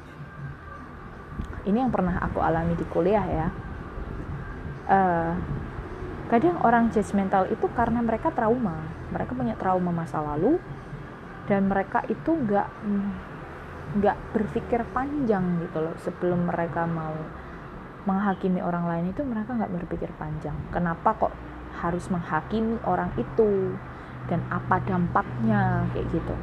ini 1.65 1.81
yang 1.81 1.89
pernah 1.89 2.21
aku 2.21 2.45
alami 2.45 2.77
di 2.77 2.87
kuliah 2.87 3.25
ya. 3.25 3.49
Uh, 4.85 5.33
kadang 6.29 6.61
orang 6.61 6.93
judgmental 6.93 7.49
itu 7.49 7.65
karena 7.73 8.05
mereka 8.05 8.29
trauma 8.29 8.85
mereka 9.15 9.39
punya 9.39 9.55
trauma 9.55 9.95
masa 9.95 10.19
lalu 10.19 10.59
dan 11.47 11.71
mereka 11.71 12.03
itu 12.11 12.35
nggak 12.35 12.69
nggak 13.95 14.17
berpikir 14.35 14.83
panjang 14.91 15.63
gitu 15.63 15.79
loh. 15.79 15.95
Sebelum 16.03 16.51
mereka 16.51 16.83
mau 16.89 17.15
menghakimi 18.05 18.61
orang 18.61 18.91
lain 18.91 19.05
itu 19.15 19.23
mereka 19.23 19.55
nggak 19.55 19.71
berpikir 19.71 20.11
panjang. 20.19 20.57
Kenapa 20.75 21.15
kok 21.15 21.33
harus 21.79 22.11
menghakimi 22.11 22.83
orang 22.89 23.15
itu? 23.15 23.79
Dan 24.27 24.43
apa 24.51 24.81
dampaknya? 24.83 25.87
Kayak 25.95 26.07
gitu. 26.11 26.35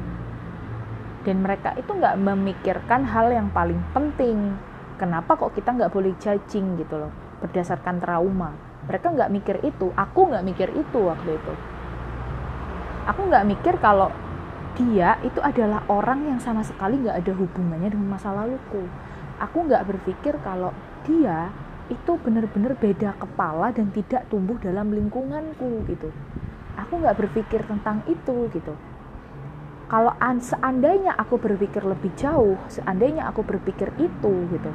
Dan 1.22 1.44
mereka 1.44 1.76
itu 1.78 1.92
nggak 1.92 2.18
memikirkan 2.18 3.04
hal 3.06 3.30
yang 3.30 3.52
paling 3.52 3.78
penting. 3.92 4.56
Kenapa 4.96 5.34
kok 5.34 5.52
kita 5.52 5.74
nggak 5.74 5.92
boleh 5.92 6.14
judging 6.22 6.78
gitu 6.78 6.94
loh? 6.98 7.12
Berdasarkan 7.42 7.98
trauma. 7.98 8.54
Mereka 8.86 9.14
nggak 9.14 9.30
mikir 9.34 9.56
itu. 9.66 9.90
Aku 9.98 10.30
nggak 10.30 10.46
mikir 10.46 10.68
itu 10.74 10.98
waktu 10.98 11.36
itu 11.36 11.54
aku 13.06 13.20
nggak 13.26 13.46
mikir 13.46 13.74
kalau 13.82 14.14
dia 14.78 15.20
itu 15.20 15.42
adalah 15.42 15.84
orang 15.90 16.32
yang 16.32 16.40
sama 16.40 16.64
sekali 16.64 16.96
nggak 17.02 17.18
ada 17.24 17.32
hubungannya 17.36 17.92
dengan 17.92 18.16
masa 18.16 18.32
laluku. 18.32 18.88
Aku 19.42 19.66
nggak 19.66 19.84
berpikir 19.84 20.38
kalau 20.40 20.70
dia 21.04 21.50
itu 21.90 22.16
benar-benar 22.16 22.78
beda 22.78 23.12
kepala 23.18 23.74
dan 23.74 23.90
tidak 23.92 24.24
tumbuh 24.32 24.56
dalam 24.62 24.94
lingkunganku 24.94 25.84
gitu. 25.90 26.08
Aku 26.78 27.02
nggak 27.02 27.18
berpikir 27.20 27.60
tentang 27.68 28.00
itu 28.08 28.48
gitu. 28.48 28.72
Kalau 29.92 30.16
seandainya 30.40 31.12
aku 31.20 31.36
berpikir 31.36 31.84
lebih 31.84 32.16
jauh 32.16 32.56
seandainya 32.72 33.28
aku 33.28 33.44
berpikir 33.44 33.92
itu 34.00 34.32
gitu. 34.48 34.70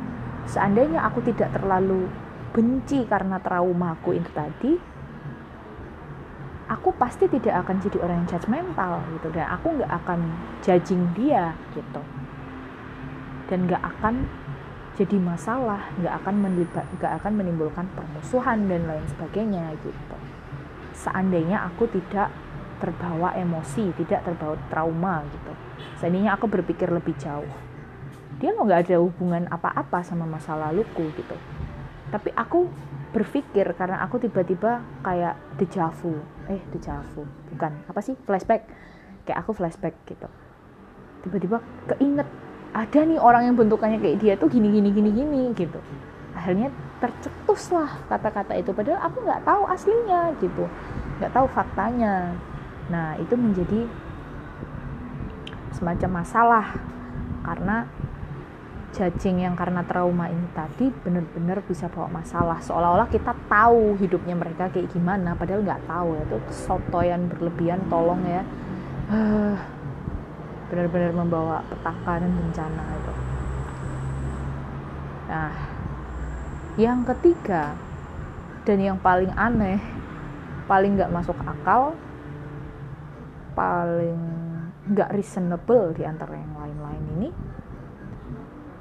Seandainya 0.45 1.01
aku 1.09 1.25
tidak 1.25 1.57
terlalu 1.57 2.05
benci 2.53 3.01
karena 3.09 3.41
trauma 3.41 3.97
aku 3.97 4.13
itu 4.13 4.29
tadi 4.29 4.77
aku 6.67 6.91
pasti 6.99 7.31
tidak 7.31 7.63
akan 7.65 7.79
jadi 7.79 7.97
orang 8.03 8.17
yang 8.23 8.29
judgmental 8.37 8.93
gitu. 9.15 9.27
Dan 9.31 9.47
aku 9.47 9.67
nggak 9.79 9.91
akan 10.03 10.19
judging 10.63 11.03
dia 11.15 11.55
gitu. 11.71 12.01
Dan 13.47 13.67
nggak 13.67 13.83
akan 13.83 14.27
jadi 14.97 15.17
masalah 15.21 15.93
nggak 16.01 16.13
akan 16.23 16.35
nggak 16.97 17.13
akan 17.21 17.33
menimbulkan 17.37 17.85
permusuhan 17.95 18.67
dan 18.67 18.83
lain 18.83 19.05
sebagainya 19.07 19.71
gitu. 19.79 20.17
Seandainya 20.97 21.69
aku 21.69 21.85
tidak 21.87 22.33
terbawa 22.77 23.33
emosi 23.33 23.89
tidak 23.97 24.25
terbawa 24.25 24.57
trauma 24.69 25.25
gitu. 25.29 25.53
Seandainya 26.01 26.37
aku 26.37 26.45
berpikir 26.49 26.89
lebih 26.89 27.13
jauh. 27.17 27.49
Dia 28.37 28.53
nggak 28.53 28.89
ada 28.89 28.97
hubungan 29.01 29.49
apa-apa 29.49 30.05
sama 30.05 30.29
masa 30.29 30.53
laluku 30.53 31.09
gitu. 31.17 31.37
Tapi 32.13 32.29
aku 32.37 32.69
berpikir 33.15 33.71
karena 33.79 34.03
aku 34.03 34.19
tiba-tiba 34.19 34.83
kayak 34.99 35.39
dejavu 35.55 36.19
eh 36.51 36.59
dejavu 36.75 37.23
bukan. 37.55 37.71
Apa 37.87 37.99
sih? 38.03 38.15
Flashback. 38.27 38.67
Kayak 39.23 39.43
aku 39.43 39.51
flashback 39.55 39.95
gitu. 40.07 40.27
Tiba-tiba 41.23 41.63
keinget 41.95 42.27
ada 42.75 42.99
nih 43.03 43.19
orang 43.19 43.51
yang 43.51 43.55
bentukannya 43.55 43.99
kayak 43.99 44.17
dia 44.21 44.33
tuh 44.35 44.51
gini 44.51 44.69
gini 44.69 44.89
gini 44.91 45.09
gini 45.11 45.41
gitu. 45.55 45.79
Akhirnya 46.35 46.69
tercetuslah 47.01 47.89
kata-kata 48.11 48.53
itu. 48.59 48.71
Padahal 48.71 49.01
aku 49.01 49.17
nggak 49.25 49.41
tahu 49.43 49.63
aslinya 49.67 50.21
gitu. 50.37 50.65
Nggak 51.19 51.31
tahu 51.33 51.47
faktanya. 51.49 52.35
Nah 52.91 53.17
itu 53.17 53.33
menjadi 53.33 53.87
semacam 55.73 56.23
masalah. 56.23 56.67
Karena 57.43 57.87
judging 58.97 59.45
yang 59.45 59.53
karena 59.53 59.85
trauma 59.85 60.25
ini 60.25 60.49
tadi 60.57 60.89
benar-benar 60.89 61.61
bisa 61.69 61.85
bawa 61.85 62.09
masalah. 62.09 62.57
Seolah-olah 62.65 63.05
kita 63.13 63.37
tahu 63.45 63.93
hidupnya 64.01 64.33
mereka 64.33 64.73
kayak 64.73 64.89
gimana 64.89 65.37
padahal 65.37 65.61
nggak 65.61 65.85
tahu 65.85 66.17
ya. 66.17 66.21
Itu 66.25 66.37
sotoyan 66.49 67.29
berlebihan 67.29 67.85
tolong 67.93 68.25
ya. 68.25 68.41
Benar-benar 70.73 71.13
membawa 71.13 71.61
petaka 71.69 72.25
dan 72.25 72.33
bencana 72.33 72.83
itu. 72.97 73.13
Nah 75.29 75.53
yang 76.81 77.05
ketiga 77.05 77.77
dan 78.65 78.77
yang 78.81 78.97
paling 78.97 79.29
aneh 79.37 79.77
paling 80.65 80.97
nggak 80.97 81.13
masuk 81.13 81.37
akal 81.45 81.93
paling 83.53 84.19
nggak 84.91 85.09
reasonable 85.15 85.95
di 85.95 86.03
antara 86.03 86.35
yang 86.35 86.56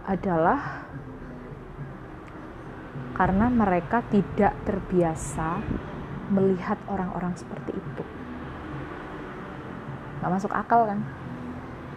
adalah 0.07 0.87
karena 3.17 3.49
mereka 3.49 4.05
tidak 4.13 4.55
terbiasa 4.63 5.61
melihat 6.31 6.77
orang-orang 6.87 7.33
seperti 7.35 7.73
itu. 7.75 8.05
Gak 10.21 10.33
masuk 10.33 10.53
akal 10.53 10.87
kan? 10.87 11.01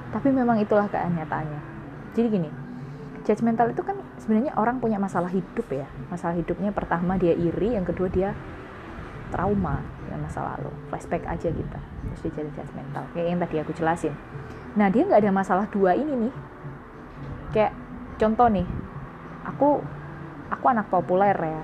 Tapi 0.10 0.34
memang 0.34 0.58
itulah 0.58 0.90
kenyataannya. 0.90 1.62
Jadi 2.18 2.28
gini, 2.30 2.50
judgmental 3.28 3.70
itu 3.70 3.82
kan 3.86 4.00
sebenarnya 4.18 4.58
orang 4.58 4.82
punya 4.82 4.98
masalah 4.98 5.30
hidup 5.30 5.68
ya. 5.70 5.86
Masalah 6.10 6.34
hidupnya 6.40 6.74
pertama 6.74 7.20
dia 7.20 7.36
iri, 7.36 7.78
yang 7.78 7.86
kedua 7.86 8.10
dia 8.10 8.34
trauma 9.30 9.84
dengan 10.06 10.26
masa 10.26 10.42
lalu. 10.56 10.74
Flashback 10.90 11.28
aja 11.30 11.50
gitu. 11.54 11.78
Terus 12.16 12.20
dia 12.26 12.32
jadi 12.42 12.50
judgmental. 12.58 13.04
Kayak 13.14 13.28
yang 13.30 13.40
tadi 13.44 13.56
aku 13.62 13.72
jelasin. 13.78 14.14
Nah 14.74 14.88
dia 14.90 15.06
nggak 15.06 15.22
ada 15.22 15.32
masalah 15.34 15.66
dua 15.70 15.94
ini 15.94 16.28
nih. 16.28 16.34
Kayak 17.54 17.74
contoh 18.20 18.48
nih, 18.52 18.68
aku 19.48 19.80
aku 20.52 20.66
anak 20.68 20.92
populer 20.92 21.34
ya. 21.34 21.64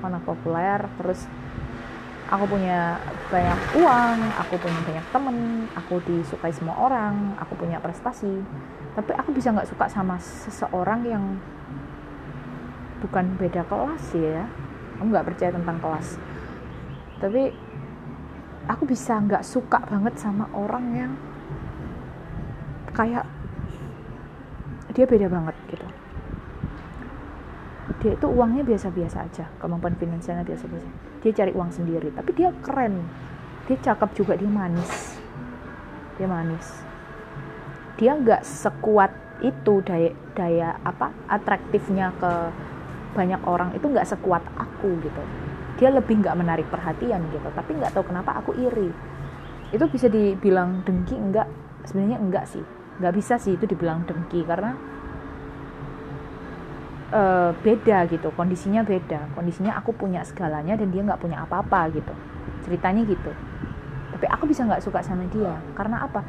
Anak 0.00 0.24
populer, 0.24 0.80
terus 0.96 1.28
aku 2.26 2.44
punya 2.48 2.98
banyak 3.28 3.60
uang, 3.78 4.18
aku 4.40 4.54
punya 4.58 4.80
banyak 4.82 5.06
temen, 5.12 5.36
aku 5.76 6.00
disukai 6.08 6.50
semua 6.50 6.74
orang, 6.80 7.36
aku 7.38 7.54
punya 7.54 7.78
prestasi. 7.78 8.42
Tapi 8.96 9.12
aku 9.12 9.36
bisa 9.36 9.52
nggak 9.52 9.68
suka 9.68 9.86
sama 9.92 10.16
seseorang 10.16 11.04
yang 11.04 11.24
bukan 13.04 13.36
beda 13.36 13.62
kelas 13.68 14.04
ya. 14.16 14.48
Aku 14.96 15.12
nggak 15.12 15.26
percaya 15.28 15.52
tentang 15.52 15.76
kelas. 15.78 16.16
Tapi 17.20 17.52
aku 18.66 18.82
bisa 18.88 19.20
nggak 19.20 19.44
suka 19.44 19.84
banget 19.84 20.16
sama 20.16 20.48
orang 20.56 20.84
yang 20.96 21.12
kayak 22.96 23.28
dia 24.96 25.04
beda 25.04 25.28
banget 25.28 25.52
gitu. 25.68 25.84
Dia 28.00 28.12
itu 28.16 28.26
uangnya 28.32 28.64
biasa-biasa 28.64 29.28
aja 29.28 29.44
kemampuan 29.60 29.92
finansialnya 30.00 30.48
biasa-biasa. 30.48 30.88
Dia 31.20 31.32
cari 31.36 31.52
uang 31.52 31.70
sendiri 31.70 32.08
tapi 32.16 32.32
dia 32.32 32.48
keren. 32.64 33.04
Dia 33.68 33.76
cakep 33.76 34.10
juga 34.16 34.40
dia 34.40 34.48
manis. 34.48 35.20
Dia 36.16 36.24
manis. 36.24 36.66
Dia 38.00 38.16
nggak 38.16 38.40
sekuat 38.40 39.12
itu 39.44 39.84
daya 39.84 40.16
daya 40.32 40.80
apa 40.80 41.12
atraktifnya 41.28 42.16
ke 42.16 42.32
banyak 43.12 43.44
orang. 43.44 43.76
Itu 43.76 43.92
nggak 43.92 44.08
sekuat 44.08 44.48
aku 44.56 44.96
gitu. 45.04 45.22
Dia 45.76 45.92
lebih 45.92 46.24
nggak 46.24 46.36
menarik 46.40 46.66
perhatian 46.72 47.20
gitu. 47.36 47.48
Tapi 47.52 47.76
nggak 47.76 47.92
tahu 47.92 48.08
kenapa 48.08 48.40
aku 48.40 48.56
iri. 48.56 48.88
Itu 49.76 49.84
bisa 49.92 50.08
dibilang 50.08 50.80
dengki 50.88 51.20
enggak. 51.20 51.48
Sebenarnya 51.84 52.16
enggak 52.16 52.48
sih 52.48 52.75
nggak 52.96 53.14
bisa 53.14 53.36
sih 53.36 53.54
itu 53.56 53.68
dibilang 53.68 54.08
dengki 54.08 54.40
karena 54.48 54.72
uh, 57.12 57.50
beda 57.60 58.08
gitu 58.08 58.32
kondisinya 58.32 58.82
beda. 58.82 59.36
Kondisinya 59.36 59.76
aku 59.76 59.92
punya 59.92 60.24
segalanya 60.24 60.74
dan 60.74 60.88
dia 60.88 61.02
nggak 61.04 61.20
punya 61.20 61.44
apa-apa 61.44 61.92
gitu. 61.92 62.12
Ceritanya 62.64 63.04
gitu. 63.04 63.30
Tapi 64.16 64.26
aku 64.32 64.48
bisa 64.48 64.64
nggak 64.64 64.80
suka 64.80 65.04
sama 65.04 65.28
dia 65.28 65.60
karena 65.76 66.08
apa? 66.08 66.24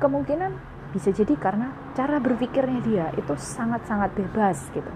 Kemungkinan 0.00 0.52
bisa 0.90 1.14
jadi 1.14 1.36
karena 1.36 1.72
cara 1.96 2.18
berpikirnya 2.18 2.80
dia 2.82 3.06
itu 3.16 3.32
sangat-sangat 3.36 4.12
bebas 4.12 4.68
gitu. 4.76 4.92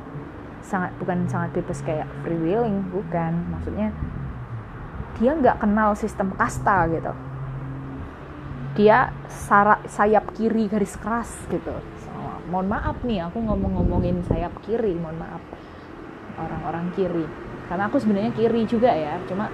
Sangat 0.64 0.96
bukan 1.00 1.28
sangat 1.28 1.56
bebas 1.56 1.80
kayak 1.80 2.08
free 2.24 2.40
willing 2.40 2.84
bukan. 2.92 3.32
Maksudnya 3.52 3.88
dia 5.16 5.30
nggak 5.32 5.62
kenal 5.62 5.94
sistem 5.94 6.34
kasta 6.34 6.90
gitu 6.90 7.14
dia 8.74 9.14
sarak 9.30 9.86
sayap 9.86 10.34
kiri 10.34 10.66
garis 10.66 10.98
keras 10.98 11.30
gitu. 11.50 11.74
Mohon 12.50 12.76
maaf 12.76 12.96
nih 13.06 13.24
aku 13.24 13.40
ngomong-ngomongin 13.40 14.20
sayap 14.28 14.52
kiri 14.66 14.98
mohon 14.98 15.16
maaf 15.16 15.40
orang-orang 16.36 16.90
kiri. 16.92 17.26
Karena 17.70 17.88
aku 17.88 17.96
sebenarnya 18.02 18.34
kiri 18.34 18.66
juga 18.68 18.90
ya 18.92 19.16
cuma 19.30 19.48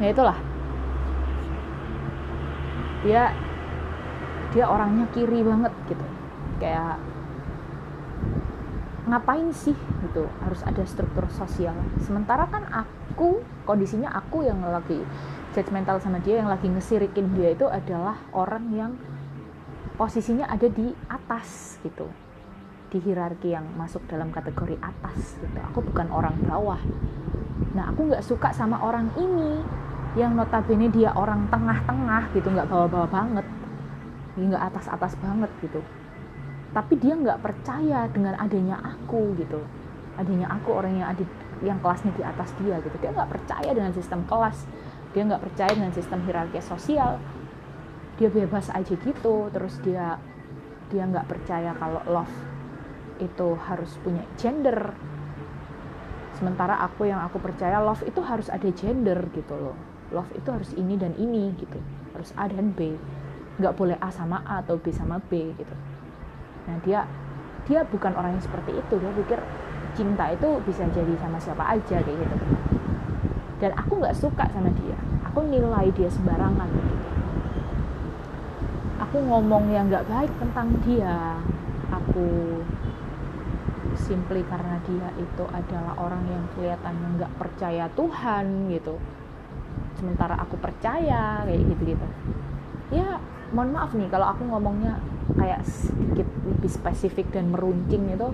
ya 0.00 0.08
itulah. 0.10 0.38
Dia 3.04 3.30
dia 4.56 4.64
orangnya 4.66 5.06
kiri 5.12 5.44
banget 5.44 5.72
gitu. 5.86 6.06
Kayak 6.58 6.96
ngapain 9.04 9.52
sih? 9.52 9.76
gitu. 10.04 10.30
Harus 10.44 10.60
ada 10.62 10.82
struktur 10.84 11.24
sosial. 11.32 11.74
Sementara 12.04 12.46
kan 12.46 12.68
aku 12.70 13.40
kondisinya 13.64 14.12
aku 14.12 14.44
yang 14.44 14.60
lagi 14.62 15.00
judgmental 15.54 16.02
sama 16.02 16.18
dia 16.18 16.42
yang 16.42 16.50
lagi 16.50 16.66
ngesirikin 16.66 17.30
dia 17.38 17.54
itu 17.54 17.64
adalah 17.70 18.18
orang 18.34 18.64
yang 18.74 18.92
posisinya 19.94 20.50
ada 20.50 20.66
di 20.66 20.90
atas 21.06 21.78
gitu. 21.86 22.10
Di 22.90 22.98
hierarki 22.98 23.54
yang 23.54 23.62
masuk 23.78 24.02
dalam 24.10 24.34
kategori 24.34 24.74
atas 24.82 25.38
gitu. 25.38 25.58
Aku 25.70 25.80
bukan 25.86 26.10
orang 26.10 26.34
bawah. 26.42 26.82
Nah 27.78 27.94
aku 27.94 28.10
nggak 28.10 28.26
suka 28.26 28.50
sama 28.50 28.82
orang 28.82 29.10
ini 29.14 29.62
yang 30.18 30.34
notabene 30.34 30.90
dia 30.90 31.14
orang 31.14 31.46
tengah-tengah 31.50 32.34
gitu 32.34 32.50
nggak 32.50 32.66
bawa-bawa 32.66 33.06
banget. 33.06 33.46
Nggak 34.34 34.74
atas-atas 34.74 35.14
banget 35.22 35.50
gitu. 35.62 35.78
Tapi 36.74 36.98
dia 36.98 37.14
nggak 37.14 37.38
percaya 37.38 38.10
dengan 38.10 38.34
adanya 38.42 38.82
aku 38.82 39.38
gitu. 39.38 39.62
Adanya 40.18 40.50
aku 40.50 40.74
orang 40.74 40.98
yang 40.98 41.08
ada 41.14 41.22
yang 41.62 41.78
kelasnya 41.78 42.10
di 42.18 42.22
atas 42.26 42.50
dia 42.58 42.82
gitu. 42.82 42.94
Dia 42.98 43.14
nggak 43.14 43.30
percaya 43.30 43.70
dengan 43.70 43.94
sistem 43.94 44.26
kelas 44.26 44.66
dia 45.14 45.22
nggak 45.22 45.46
percaya 45.46 45.70
dengan 45.70 45.94
sistem 45.94 46.20
hierarki 46.26 46.58
sosial 46.58 47.22
dia 48.18 48.30
bebas 48.30 48.70
aja 48.70 48.94
gitu. 48.94 49.48
Terus 49.50 49.78
dia 49.82 50.18
dia 50.90 51.02
nggak 51.06 51.26
percaya 51.30 51.74
kalau 51.78 52.02
love 52.06 52.34
itu 53.22 53.54
harus 53.66 53.94
punya 54.02 54.26
gender. 54.38 54.94
Sementara 56.34 56.82
aku 56.82 57.06
yang 57.06 57.22
aku 57.22 57.38
percaya 57.38 57.78
love 57.78 58.02
itu 58.02 58.18
harus 58.26 58.50
ada 58.50 58.66
gender 58.74 59.30
gitu 59.30 59.54
loh. 59.54 59.78
Love 60.10 60.30
itu 60.34 60.48
harus 60.50 60.70
ini 60.74 60.98
dan 60.98 61.14
ini 61.14 61.54
gitu. 61.58 61.78
Harus 62.14 62.34
A 62.34 62.50
dan 62.50 62.74
B. 62.74 62.98
Nggak 63.62 63.74
boleh 63.78 63.96
A 64.02 64.10
sama 64.10 64.42
A 64.42 64.66
atau 64.66 64.78
B 64.78 64.90
sama 64.90 65.22
B 65.22 65.54
gitu. 65.54 65.74
Nah 66.66 66.76
dia 66.82 67.06
dia 67.64 67.86
bukan 67.86 68.12
orang 68.18 68.34
yang 68.34 68.44
seperti 68.44 68.74
itu. 68.74 68.94
Dia 68.98 69.10
pikir 69.14 69.40
cinta 69.94 70.26
itu 70.34 70.58
bisa 70.66 70.82
jadi 70.90 71.14
sama 71.22 71.38
siapa 71.38 71.62
aja 71.70 72.02
kayak 72.02 72.18
gitu 72.18 72.36
dan 73.64 73.72
aku 73.80 73.96
nggak 73.96 74.12
suka 74.12 74.44
sama 74.52 74.68
dia. 74.76 75.00
Aku 75.32 75.40
nilai 75.48 75.88
dia 75.96 76.12
sembarangan. 76.12 76.68
Aku 79.08 79.24
ngomong 79.24 79.72
yang 79.72 79.88
nggak 79.88 80.04
baik 80.04 80.32
tentang 80.36 80.68
dia. 80.84 81.40
Aku 81.88 82.60
simply 83.96 84.44
karena 84.44 84.76
dia 84.84 85.08
itu 85.16 85.44
adalah 85.48 85.96
orang 85.96 86.28
yang 86.28 86.44
kelihatannya 86.52 87.08
nggak 87.16 87.32
percaya 87.40 87.88
Tuhan 87.96 88.68
gitu. 88.68 89.00
Sementara 89.96 90.36
aku 90.36 90.60
percaya 90.60 91.40
kayak 91.48 91.64
gitu 91.72 91.96
gitu 91.96 92.06
ya 92.92 93.16
mohon 93.54 93.72
maaf 93.72 93.90
nih 93.96 94.10
kalau 94.12 94.30
aku 94.34 94.46
ngomongnya 94.46 95.00
kayak 95.38 95.64
sedikit 95.64 96.26
lebih 96.44 96.68
spesifik 96.68 97.26
dan 97.32 97.48
meruncing 97.48 98.12
itu 98.12 98.28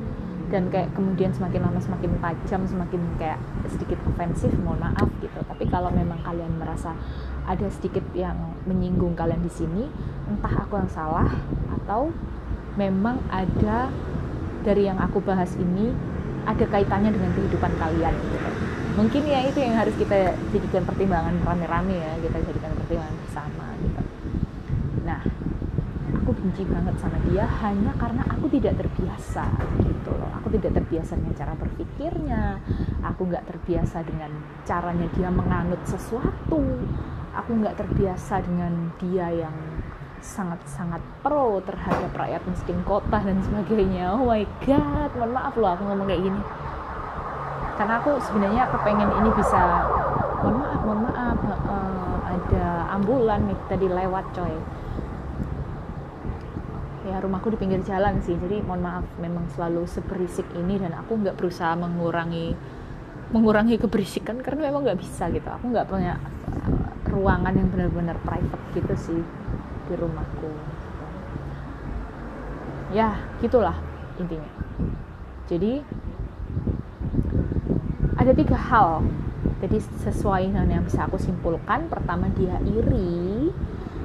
dan 0.51 0.67
kayak 0.67 0.91
kemudian 0.99 1.31
semakin 1.31 1.63
lama 1.63 1.79
semakin 1.79 2.11
tajam 2.19 2.67
semakin 2.67 3.01
kayak 3.17 3.39
sedikit 3.71 3.97
ofensif 4.11 4.51
mohon 4.59 4.83
maaf 4.83 5.07
gitu. 5.23 5.39
Tapi 5.47 5.65
kalau 5.71 5.95
memang 5.95 6.19
kalian 6.27 6.59
merasa 6.59 6.93
ada 7.47 7.67
sedikit 7.71 8.03
yang 8.13 8.37
menyinggung 8.67 9.15
kalian 9.15 9.41
di 9.41 9.49
sini 9.49 9.87
entah 10.27 10.67
aku 10.67 10.77
yang 10.83 10.91
salah 10.91 11.31
atau 11.71 12.11
memang 12.75 13.23
ada 13.31 13.89
dari 14.67 14.91
yang 14.91 14.99
aku 14.99 15.23
bahas 15.23 15.55
ini 15.57 15.95
ada 16.45 16.67
kaitannya 16.67 17.15
dengan 17.15 17.31
kehidupan 17.39 17.73
kalian 17.79 18.15
gitu. 18.19 18.51
Mungkin 18.99 19.23
ya 19.31 19.47
itu 19.47 19.63
yang 19.63 19.79
harus 19.79 19.95
kita 19.95 20.35
jadikan 20.51 20.83
pertimbangan 20.83 21.39
rame-rame 21.47 21.95
ya 21.95 22.13
kita 22.27 22.43
jadikan 22.43 22.75
pertimbangan 22.75 23.15
bersama 23.23 23.70
benci 26.41 26.65
banget 26.65 26.97
sama 26.97 27.21
dia 27.29 27.45
hanya 27.61 27.93
karena 28.01 28.25
aku 28.25 28.49
tidak 28.49 28.81
terbiasa 28.81 29.45
gitu 29.85 30.11
loh. 30.17 30.33
Aku 30.41 30.49
tidak 30.57 30.81
terbiasa 30.81 31.21
dengan 31.21 31.35
cara 31.37 31.53
berpikirnya 31.53 32.43
aku 33.05 33.29
nggak 33.29 33.45
terbiasa 33.45 34.01
dengan 34.09 34.33
caranya 34.65 35.07
dia 35.13 35.29
menganut 35.29 35.81
sesuatu 35.85 36.61
aku 37.31 37.51
nggak 37.63 37.79
terbiasa 37.79 38.43
dengan 38.43 38.91
dia 38.99 39.31
yang 39.31 39.55
sangat-sangat 40.21 41.01
pro 41.25 41.65
terhadap 41.65 42.13
rakyat 42.13 42.43
miskin 42.45 42.81
kota 42.85 43.21
dan 43.21 43.41
sebagainya. 43.41 44.13
Oh 44.13 44.29
my 44.29 44.45
god 44.65 45.11
mohon 45.17 45.33
maaf 45.33 45.55
loh 45.57 45.71
aku 45.73 45.83
ngomong 45.89 46.09
kayak 46.09 46.23
gini. 46.29 46.41
Karena 47.81 47.95
aku 47.97 48.21
sebenarnya 48.21 48.69
kepengen 48.69 49.11
ini 49.25 49.31
bisa 49.33 49.61
mohon 50.45 50.57
maaf 50.61 50.81
mohon 50.85 51.01
maaf 51.09 51.39
uh, 51.49 52.17
ada 52.29 52.67
ambulan 52.97 53.41
nih 53.49 53.59
tadi 53.69 53.87
lewat 53.89 54.25
coy 54.37 54.55
ya 57.11 57.19
rumahku 57.19 57.51
di 57.51 57.59
pinggir 57.59 57.83
jalan 57.83 58.23
sih. 58.23 58.39
Jadi 58.39 58.63
mohon 58.63 58.87
maaf 58.87 59.07
memang 59.19 59.51
selalu 59.53 59.85
seberisik 59.91 60.47
ini 60.55 60.79
dan 60.79 60.95
aku 60.95 61.19
nggak 61.19 61.35
berusaha 61.35 61.75
mengurangi 61.75 62.55
mengurangi 63.35 63.79
keberisikan 63.79 64.43
karena 64.43 64.71
memang 64.71 64.87
nggak 64.87 65.01
bisa 65.03 65.27
gitu. 65.35 65.47
Aku 65.51 65.75
nggak 65.75 65.91
punya 65.91 66.15
eh, 66.55 67.11
ruangan 67.11 67.55
yang 67.59 67.69
benar-benar 67.75 68.17
private 68.23 68.65
gitu 68.79 68.95
sih 68.95 69.21
di 69.91 69.95
rumahku. 69.99 70.51
Ya 72.95 73.19
gitulah 73.43 73.75
intinya. 74.19 74.51
Jadi 75.51 75.83
ada 78.15 78.33
tiga 78.35 78.59
hal. 78.59 79.03
Jadi 79.61 79.77
sesuai 80.07 80.49
dengan 80.49 80.69
yang 80.71 80.85
bisa 80.87 81.05
aku 81.05 81.21
simpulkan. 81.21 81.91
Pertama 81.91 82.31
dia 82.33 82.57
iri 82.65 83.53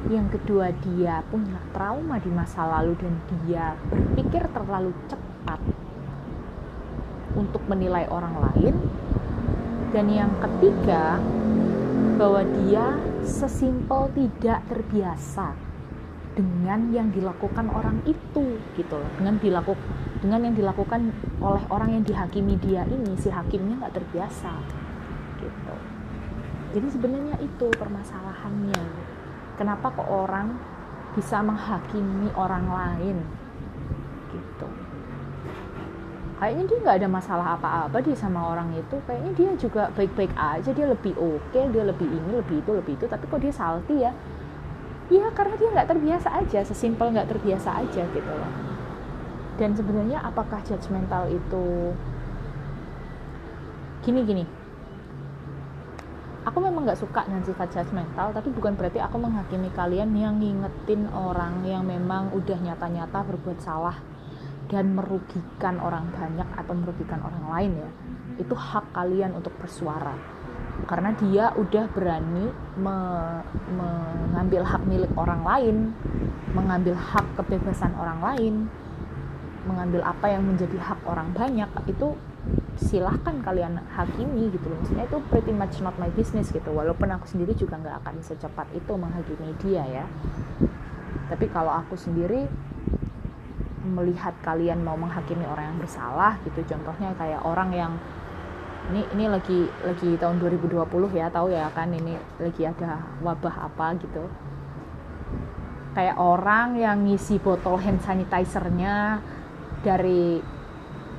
yang 0.06 0.30
kedua 0.30 0.70
dia 0.86 1.26
punya 1.34 1.58
trauma 1.74 2.22
di 2.22 2.30
masa 2.30 2.62
lalu 2.70 2.94
dan 3.02 3.14
dia 3.42 3.74
berpikir 3.90 4.46
terlalu 4.54 4.94
cepat 5.10 5.58
untuk 7.34 7.62
menilai 7.66 8.06
orang 8.14 8.38
lain. 8.38 8.76
Dan 9.90 10.12
yang 10.12 10.30
ketiga 10.44 11.18
bahwa 12.20 12.44
dia 12.62 13.00
sesimpel 13.24 14.12
tidak 14.14 14.62
terbiasa 14.70 15.56
dengan 16.36 16.92
yang 16.92 17.08
dilakukan 17.10 17.72
orang 17.72 18.04
itu 18.06 18.60
gitu 18.76 18.94
loh. 18.94 19.10
Dengan 19.18 19.40
dilakukan 19.40 19.88
dengan 20.20 20.40
yang 20.52 20.56
dilakukan 20.56 21.02
oleh 21.40 21.64
orang 21.72 21.90
yang 21.96 22.04
dihakimi 22.04 22.60
dia 22.60 22.84
ini 22.86 23.16
si 23.18 23.32
hakimnya 23.32 23.82
nggak 23.82 23.96
terbiasa 23.96 24.54
gitu. 25.40 25.76
Jadi 26.76 26.88
sebenarnya 26.92 27.36
itu 27.40 27.68
permasalahannya 27.72 28.84
kenapa 29.56 29.92
kok 29.92 30.08
orang 30.08 30.56
bisa 31.16 31.40
menghakimi 31.40 32.32
orang 32.36 32.68
lain? 32.68 33.18
Gitu. 34.32 34.68
Kayaknya 36.36 36.64
dia 36.68 36.78
nggak 36.84 36.98
ada 37.00 37.10
masalah 37.10 37.48
apa-apa 37.56 37.98
dia 38.04 38.16
sama 38.16 38.52
orang 38.52 38.76
itu. 38.76 39.00
Kayaknya 39.08 39.32
dia 39.34 39.50
juga 39.56 39.84
baik-baik 39.96 40.36
aja. 40.36 40.70
Dia 40.76 40.88
lebih 40.92 41.16
oke 41.16 41.40
okay, 41.52 41.66
dia 41.72 41.84
lebih 41.88 42.08
ini 42.08 42.30
lebih 42.36 42.60
itu 42.60 42.72
lebih 42.76 42.94
itu. 43.00 43.06
Tapi 43.08 43.24
kok 43.26 43.40
dia 43.40 43.54
salty 43.56 43.96
ya? 44.04 44.12
Iya 45.08 45.32
karena 45.32 45.56
dia 45.56 45.70
nggak 45.72 45.90
terbiasa 45.96 46.30
aja. 46.36 46.60
Sesimpel 46.68 47.16
nggak 47.16 47.32
terbiasa 47.32 47.80
aja 47.80 48.04
gitu 48.12 48.32
loh. 48.32 48.52
Dan 49.56 49.72
sebenarnya 49.72 50.20
apakah 50.20 50.60
judgmental 50.68 51.32
itu 51.32 51.96
gini 54.04 54.22
gini 54.22 54.65
aku 56.56 56.64
memang 56.64 56.88
nggak 56.88 57.04
suka 57.04 57.28
dengan 57.28 57.44
sifat 57.44 57.68
judgmental 57.68 58.32
tapi 58.32 58.48
bukan 58.56 58.80
berarti 58.80 59.04
aku 59.04 59.20
menghakimi 59.20 59.68
kalian 59.76 60.16
yang 60.16 60.40
ngingetin 60.40 61.04
orang 61.12 61.68
yang 61.68 61.84
memang 61.84 62.32
udah 62.32 62.56
nyata-nyata 62.56 63.28
berbuat 63.28 63.60
salah 63.60 64.00
dan 64.72 64.96
merugikan 64.96 65.84
orang 65.84 66.08
banyak 66.16 66.48
atau 66.56 66.72
merugikan 66.72 67.20
orang 67.28 67.44
lain 67.52 67.72
ya. 67.76 67.90
Itu 68.40 68.56
hak 68.56 68.96
kalian 68.96 69.36
untuk 69.36 69.52
bersuara. 69.60 70.16
Karena 70.88 71.12
dia 71.20 71.52
udah 71.60 71.92
berani 71.92 72.48
me 72.80 72.98
mengambil 73.76 74.64
hak 74.64 74.88
milik 74.88 75.12
orang 75.20 75.44
lain 75.44 75.92
mengambil 76.56 76.96
hak 76.96 77.36
kebebasan 77.36 77.92
orang 78.00 78.24
lain 78.24 78.56
mengambil 79.68 80.08
apa 80.08 80.32
yang 80.32 80.48
menjadi 80.48 80.80
hak 80.80 81.04
orang 81.04 81.36
banyak 81.36 81.68
itu 81.92 82.16
silahkan 82.76 83.40
kalian 83.42 83.80
hakimi 83.96 84.52
gitu 84.52 84.68
loh. 84.68 84.78
Maksudnya 84.84 85.06
itu 85.08 85.18
pretty 85.32 85.54
much 85.56 85.80
not 85.80 85.96
my 85.96 86.12
business 86.12 86.52
gitu. 86.52 86.70
Walaupun 86.72 87.08
aku 87.12 87.26
sendiri 87.26 87.56
juga 87.56 87.80
nggak 87.80 88.04
akan 88.04 88.16
secepat 88.20 88.68
itu 88.76 88.92
menghakimi 88.94 89.56
dia 89.64 89.84
ya. 89.88 90.06
Tapi 91.32 91.50
kalau 91.50 91.72
aku 91.72 91.96
sendiri 91.96 92.46
melihat 93.86 94.34
kalian 94.42 94.82
mau 94.82 94.98
menghakimi 94.98 95.46
orang 95.46 95.74
yang 95.74 95.78
bersalah 95.78 96.42
gitu 96.42 96.58
contohnya 96.66 97.14
kayak 97.22 97.46
orang 97.46 97.70
yang 97.70 97.94
ini 98.90 99.06
ini 99.14 99.26
lagi 99.30 99.70
lagi 99.86 100.18
tahun 100.18 100.42
2020 100.42 100.86
ya 101.14 101.30
tahu 101.30 101.54
ya 101.54 101.70
kan 101.74 101.90
ini 101.90 102.18
lagi 102.38 102.66
ada 102.66 103.02
wabah 103.22 103.70
apa 103.72 103.98
gitu. 103.98 104.26
Kayak 105.96 106.20
orang 106.20 106.76
yang 106.76 107.08
ngisi 107.08 107.40
botol 107.40 107.80
hand 107.80 108.04
sanitizernya 108.04 109.24
dari 109.82 110.44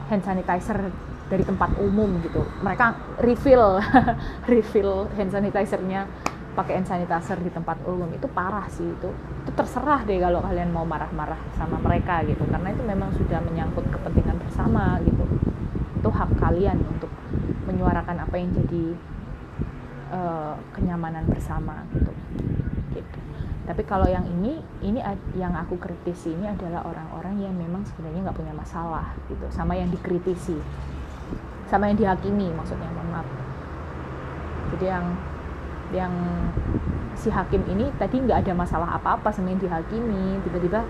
hand 0.07 0.23
sanitizer 0.23 0.93
dari 1.27 1.43
tempat 1.43 1.75
umum 1.83 2.23
gitu. 2.23 2.47
Mereka 2.63 3.19
refill 3.23 3.83
refill 4.51 5.11
hand 5.19 5.31
sanitizernya 5.35 6.07
pakai 6.55 6.81
hand 6.81 6.89
sanitizer 6.89 7.39
di 7.43 7.51
tempat 7.51 7.83
umum. 7.85 8.09
Itu 8.15 8.31
parah 8.31 8.67
sih 8.71 8.87
itu. 8.87 9.11
Itu 9.45 9.51
terserah 9.53 10.07
deh 10.07 10.23
kalau 10.23 10.41
kalian 10.41 10.71
mau 10.71 10.87
marah-marah 10.87 11.39
sama 11.59 11.77
mereka 11.83 12.23
gitu. 12.25 12.47
Karena 12.47 12.71
itu 12.71 12.83
memang 12.87 13.11
sudah 13.19 13.43
menyangkut 13.43 13.85
kepentingan 13.91 14.39
bersama 14.41 15.03
gitu. 15.03 15.25
Itu 15.99 16.09
hak 16.09 16.39
kalian 16.39 16.79
untuk 16.87 17.11
menyuarakan 17.67 18.23
apa 18.23 18.35
yang 18.39 18.55
jadi 18.55 18.85
uh, 20.15 20.55
kenyamanan 20.73 21.27
bersama 21.27 21.83
gitu. 21.91 22.13
Gitu. 22.95 23.19
Tapi 23.67 23.83
kalau 23.83 24.07
yang 24.07 24.23
ini 24.31 24.63
ini 24.87 25.03
yang 25.35 25.51
aku 25.59 25.75
kritisi 25.75 26.31
ini 26.31 26.47
adalah 26.47 26.87
orang-orang 26.87 27.51
yang 27.51 27.55
memang 27.59 27.83
sebenarnya 27.83 28.31
nggak 28.31 28.39
punya 28.39 28.55
masalah 28.55 29.11
gitu. 29.27 29.43
Sama 29.51 29.75
yang 29.75 29.91
dikritisi 29.91 30.55
sama 31.67 31.91
yang 31.91 31.99
dihakimi 31.99 32.49
maksudnya 32.55 32.87
mohon 32.95 33.11
maaf. 33.11 33.29
Jadi 34.75 34.87
yang 34.87 35.07
yang 35.95 36.15
si 37.15 37.31
hakim 37.31 37.63
ini 37.71 37.91
tadi 37.97 38.23
nggak 38.23 38.47
ada 38.47 38.53
masalah 38.55 38.89
apa-apa 38.99 39.31
sama 39.35 39.51
yang 39.51 39.63
dihakimi. 39.63 40.39
Tiba-tiba 40.47 40.83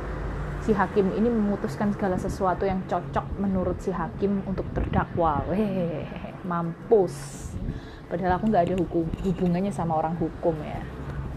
si 0.61 0.73
hakim 0.73 1.13
ini 1.17 1.29
memutuskan 1.29 1.93
segala 1.93 2.17
sesuatu 2.17 2.65
yang 2.65 2.81
cocok 2.89 3.27
menurut 3.41 3.81
si 3.81 3.93
hakim 3.93 4.45
untuk 4.45 4.65
terdakwa. 4.73 5.45
Weh, 5.49 6.05
mampus. 6.45 7.15
Padahal 8.07 8.39
aku 8.39 8.53
nggak 8.53 8.65
ada 8.71 8.75
hukum 8.79 9.05
hubungannya 9.25 9.73
sama 9.73 9.99
orang 9.99 10.15
hukum 10.21 10.55
ya. 10.63 10.81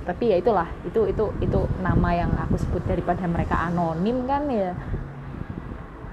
Tapi 0.05 0.33
ya 0.33 0.41
itulah 0.41 0.69
itu 0.85 1.05
itu 1.05 1.25
itu 1.43 1.59
nama 1.85 2.09
yang 2.13 2.31
aku 2.33 2.57
sebut 2.57 2.81
daripada 2.85 3.25
mereka 3.29 3.55
anonim 3.69 4.25
kan 4.25 4.49
ya. 4.49 4.73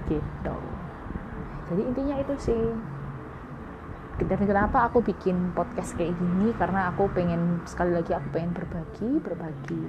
Gitu. 0.07 0.57
Jadi 1.67 1.81
intinya 1.83 2.15
itu 2.21 2.33
sih 2.39 2.61
dan 4.17 4.41
kenapa 4.41 4.89
aku 4.89 5.05
bikin 5.05 5.53
podcast 5.53 5.93
kayak 5.93 6.17
gini? 6.17 6.49
Karena 6.57 6.89
aku 6.89 7.05
pengen 7.13 7.61
sekali 7.69 7.93
lagi 7.93 8.17
aku 8.17 8.27
pengen 8.33 8.51
berbagi 8.57 9.09
berbagi 9.21 9.85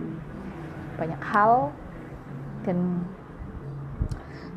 banyak 1.00 1.22
hal. 1.24 1.72
Dan 2.68 3.08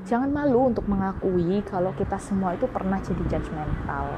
jangan 0.03 0.28
malu 0.28 0.67
untuk 0.67 0.84
mengakui 0.91 1.63
kalau 1.63 1.95
kita 1.95 2.19
semua 2.19 2.57
itu 2.59 2.67
pernah 2.67 2.99
jadi 2.99 3.24
judgmental 3.32 4.11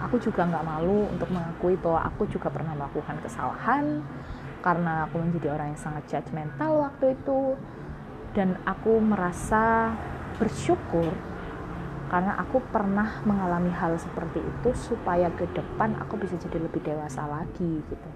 aku 0.00 0.16
juga 0.16 0.48
nggak 0.48 0.64
malu 0.64 1.06
untuk 1.12 1.28
mengakui 1.28 1.76
bahwa 1.76 2.00
aku 2.08 2.24
juga 2.32 2.48
pernah 2.48 2.72
melakukan 2.72 3.20
kesalahan 3.20 4.00
karena 4.64 5.08
aku 5.08 5.20
menjadi 5.20 5.56
orang 5.56 5.76
yang 5.76 5.80
sangat 5.80 6.04
judgmental 6.08 6.88
waktu 6.88 7.16
itu. 7.16 7.56
Dan 8.30 8.56
aku 8.62 9.02
merasa 9.02 9.90
bersyukur 10.38 11.10
karena 12.10 12.34
aku 12.42 12.58
pernah 12.74 13.22
mengalami 13.22 13.70
hal 13.70 13.94
seperti 13.94 14.42
itu 14.42 14.68
supaya 14.74 15.30
ke 15.30 15.46
depan 15.54 15.94
aku 16.02 16.18
bisa 16.18 16.34
jadi 16.42 16.58
lebih 16.58 16.82
dewasa 16.82 17.22
lagi 17.22 17.86
gitu. 17.86 18.10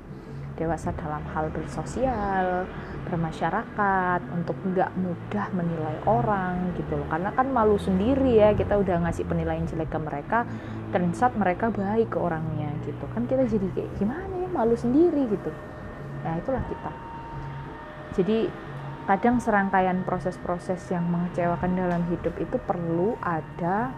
Dewasa 0.55 0.95
dalam 0.95 1.23
hal 1.35 1.51
bersosial 1.51 2.67
bermasyarakat 3.07 4.21
untuk 4.35 4.55
nggak 4.67 4.91
mudah 4.99 5.47
menilai 5.55 5.99
orang 6.11 6.75
gitu 6.75 6.99
loh. 6.99 7.07
Karena 7.07 7.31
kan 7.35 7.51
malu 7.55 7.79
sendiri 7.79 8.35
ya 8.35 8.51
kita 8.55 8.79
udah 8.79 9.07
ngasih 9.07 9.31
penilaian 9.31 9.67
jelek 9.67 9.91
ke 9.91 9.99
mereka 10.03 10.43
saat 11.15 11.35
mereka 11.35 11.71
baik 11.75 12.15
ke 12.15 12.19
orangnya 12.19 12.71
gitu. 12.87 13.03
Kan 13.15 13.31
kita 13.31 13.47
jadi 13.47 13.67
kayak 13.79 13.91
gimana 13.99 14.31
ya 14.43 14.49
malu 14.51 14.75
sendiri 14.75 15.27
gitu. 15.31 15.51
Nah 16.23 16.39
itulah 16.39 16.63
kita. 16.67 16.91
Jadi 18.15 18.47
kadang 19.05 19.37
serangkaian 19.37 20.01
proses-proses 20.05 20.81
yang 20.89 21.05
mengecewakan 21.13 21.77
dalam 21.77 22.03
hidup 22.09 22.33
itu 22.41 22.57
perlu 22.65 23.21
ada 23.21 23.93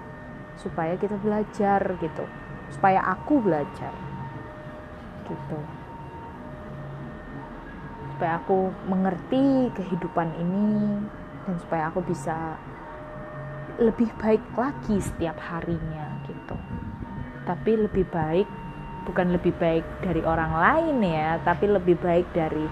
supaya 0.58 0.98
kita 0.98 1.14
belajar 1.22 1.78
gitu. 2.02 2.24
Supaya 2.74 2.98
aku 3.06 3.38
belajar 3.38 3.94
gitu. 5.30 5.60
Supaya 8.16 8.42
aku 8.42 8.74
mengerti 8.90 9.70
kehidupan 9.78 10.34
ini 10.42 10.98
dan 11.46 11.54
supaya 11.62 11.94
aku 11.94 12.02
bisa 12.02 12.58
lebih 13.78 14.10
baik 14.18 14.42
lagi 14.58 14.98
setiap 14.98 15.38
harinya 15.38 16.18
gitu. 16.26 16.56
Tapi 17.46 17.70
lebih 17.78 18.08
baik 18.10 18.48
bukan 19.06 19.38
lebih 19.38 19.54
baik 19.62 19.86
dari 20.02 20.18
orang 20.26 20.50
lain 20.50 20.96
ya 21.06 21.38
tapi 21.46 21.70
lebih 21.70 21.94
baik 22.02 22.26
dari 22.34 22.66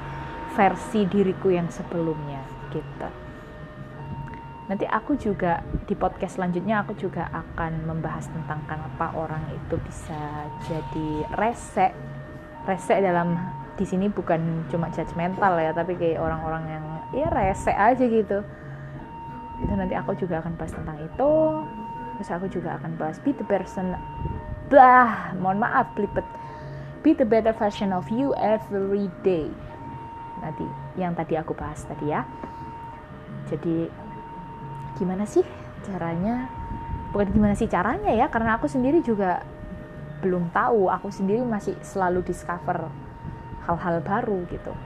versi 0.54 1.02
diriku 1.10 1.50
yang 1.50 1.66
sebelumnya 1.66 2.40
gitu. 2.70 3.08
Nanti 4.64 4.88
aku 4.88 5.18
juga 5.20 5.60
di 5.84 5.92
podcast 5.92 6.40
selanjutnya 6.40 6.80
aku 6.80 6.96
juga 6.96 7.28
akan 7.28 7.84
membahas 7.84 8.24
tentang 8.32 8.64
kenapa 8.64 9.12
orang 9.12 9.44
itu 9.52 9.76
bisa 9.84 10.48
jadi 10.64 11.10
rese. 11.36 11.92
Rese 12.64 12.96
dalam 12.96 13.36
di 13.76 13.84
sini 13.84 14.08
bukan 14.08 14.64
cuma 14.72 14.88
judgmental 14.88 15.60
ya, 15.60 15.76
tapi 15.76 15.98
kayak 16.00 16.16
orang-orang 16.16 16.64
yang 16.70 16.84
ya 17.12 17.28
rese 17.28 17.74
aja 17.74 18.04
gitu. 18.08 18.40
Itu 19.60 19.72
nanti 19.76 19.92
aku 19.92 20.16
juga 20.16 20.40
akan 20.40 20.56
bahas 20.56 20.72
tentang 20.72 20.96
itu. 20.96 21.32
Terus 22.16 22.30
aku 22.30 22.46
juga 22.48 22.78
akan 22.80 22.96
bahas 22.96 23.20
be 23.20 23.36
the 23.36 23.44
person 23.44 23.92
bah, 24.72 25.34
mohon 25.36 25.60
maaf 25.60 25.92
belibet. 25.92 26.24
Be 27.04 27.12
the 27.12 27.28
better 27.28 27.52
version 27.52 27.92
of 27.92 28.08
you 28.08 28.32
every 28.40 29.12
day 29.20 29.52
tadi 30.44 30.68
yang 31.00 31.16
tadi 31.16 31.40
aku 31.40 31.56
bahas 31.56 31.80
tadi 31.88 32.12
ya. 32.12 32.28
Jadi 33.48 33.88
gimana 35.00 35.24
sih 35.24 35.40
caranya? 35.80 36.52
Bukan 37.16 37.32
gimana 37.32 37.54
sih 37.56 37.70
caranya 37.70 38.12
ya 38.12 38.28
karena 38.28 38.60
aku 38.60 38.68
sendiri 38.68 39.00
juga 39.00 39.40
belum 40.20 40.52
tahu. 40.52 40.92
Aku 40.92 41.08
sendiri 41.08 41.40
masih 41.40 41.72
selalu 41.80 42.20
discover 42.28 42.92
hal-hal 43.64 44.04
baru 44.04 44.44
gitu. 44.52 44.76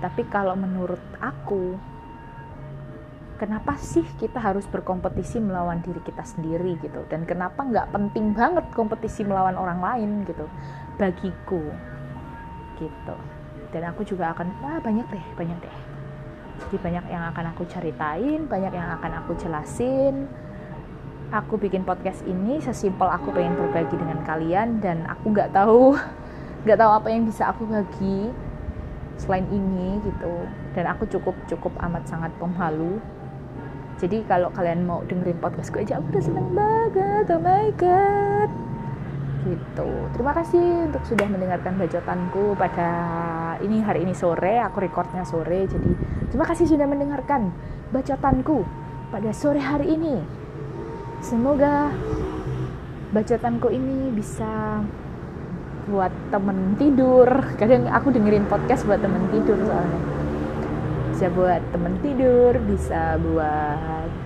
Tapi 0.00 0.24
kalau 0.32 0.56
menurut 0.56 1.00
aku 1.20 1.76
kenapa 3.36 3.76
sih 3.76 4.04
kita 4.16 4.40
harus 4.40 4.64
berkompetisi 4.70 5.36
melawan 5.42 5.84
diri 5.84 6.00
kita 6.00 6.24
sendiri 6.24 6.80
gitu? 6.80 7.04
Dan 7.12 7.28
kenapa 7.28 7.60
nggak 7.60 7.92
penting 7.92 8.32
banget 8.32 8.64
kompetisi 8.72 9.20
melawan 9.26 9.60
orang 9.60 9.80
lain 9.84 10.10
gitu? 10.24 10.48
Bagiku 10.96 11.60
gitu 12.78 13.33
dan 13.74 13.90
aku 13.90 14.06
juga 14.06 14.30
akan 14.30 14.54
wah 14.62 14.78
banyak 14.78 15.02
deh 15.10 15.24
banyak 15.34 15.58
deh. 15.58 15.76
Jadi 16.54 16.76
banyak 16.78 17.04
yang 17.10 17.26
akan 17.34 17.50
aku 17.50 17.66
ceritain 17.66 18.46
banyak 18.46 18.70
yang 18.70 18.86
akan 18.94 19.10
aku 19.18 19.34
jelasin. 19.34 20.30
Aku 21.34 21.58
bikin 21.58 21.82
podcast 21.82 22.22
ini 22.22 22.62
sesimpel 22.62 23.10
aku 23.10 23.34
pengen 23.34 23.58
berbagi 23.58 23.98
dengan 23.98 24.22
kalian 24.22 24.78
dan 24.78 25.02
aku 25.10 25.34
nggak 25.34 25.50
tahu 25.50 25.98
nggak 26.64 26.78
tahu 26.78 26.90
apa 26.94 27.08
yang 27.10 27.26
bisa 27.26 27.50
aku 27.50 27.66
bagi 27.66 28.30
selain 29.18 29.50
ini 29.50 29.98
gitu. 30.06 30.46
Dan 30.78 30.86
aku 30.86 31.10
cukup 31.10 31.34
cukup 31.50 31.74
amat 31.90 32.06
sangat 32.06 32.30
pemalu. 32.38 33.02
Jadi 33.98 34.22
kalau 34.30 34.54
kalian 34.54 34.86
mau 34.86 35.02
dengerin 35.10 35.38
podcastku 35.42 35.82
aja 35.82 35.98
aku 35.98 36.14
udah 36.14 36.22
seneng 36.22 36.48
banget. 36.54 37.26
Oh 37.34 37.42
my 37.42 37.68
god 37.74 38.63
gitu. 39.44 39.88
Terima 40.16 40.32
kasih 40.32 40.88
untuk 40.90 41.04
sudah 41.04 41.28
mendengarkan 41.28 41.76
bacotanku 41.76 42.56
pada 42.56 42.90
ini 43.60 43.84
hari 43.84 44.08
ini 44.08 44.16
sore. 44.16 44.58
Aku 44.64 44.80
recordnya 44.80 45.22
sore 45.28 45.68
jadi 45.68 45.90
terima 46.32 46.48
kasih 46.48 46.66
sudah 46.66 46.88
mendengarkan 46.88 47.52
bacotanku 47.92 48.64
pada 49.12 49.30
sore 49.36 49.60
hari 49.60 49.94
ini. 49.94 50.16
Semoga 51.20 51.92
bacotanku 53.12 53.68
ini 53.70 54.12
bisa 54.12 54.82
buat 55.88 56.12
temen 56.32 56.80
tidur. 56.80 57.28
Kadang 57.60 57.88
aku 57.92 58.08
dengerin 58.10 58.48
podcast 58.48 58.88
buat 58.88 59.00
temen 59.04 59.28
tidur 59.28 59.60
soalnya. 59.60 60.00
Bisa 61.14 61.26
buat 61.30 61.62
temen 61.70 61.94
tidur 62.02 62.58
bisa 62.64 63.20
buat 63.22 64.23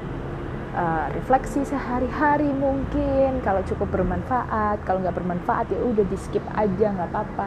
uh, 0.74 1.06
refleksi 1.14 1.64
sehari-hari 1.64 2.48
mungkin. 2.52 3.40
Kalau 3.44 3.62
cukup 3.64 3.88
bermanfaat 3.92 4.82
kalau 4.84 5.00
nggak 5.04 5.16
bermanfaat 5.16 5.70
ya 5.72 5.78
udah 5.80 6.04
di 6.04 6.18
skip 6.18 6.44
aja 6.56 6.92
nggak 6.92 7.08
apa-apa. 7.12 7.46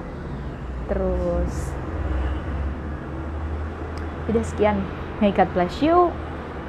Terus 0.89 1.53
udah 4.31 4.43
sekian. 4.45 4.77
May 5.21 5.29
God 5.33 5.49
bless 5.53 5.81
you. 5.85 6.09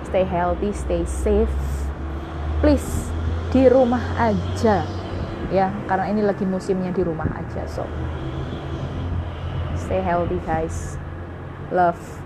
Stay 0.04 0.26
healthy 0.26 0.74
stay 0.74 1.02
safe. 1.08 1.56
Please 2.60 3.08
di 3.54 3.68
rumah 3.68 4.02
aja. 4.18 4.84
Ya 5.52 5.68
karena 5.88 6.08
ini 6.08 6.24
lagi 6.24 6.48
musimnya 6.48 6.92
di 6.92 7.02
rumah 7.04 7.28
aja 7.32 7.64
so. 7.68 7.84
Stay 9.76 10.00
healthy 10.00 10.40
guys. 10.44 10.96
Love 11.72 12.21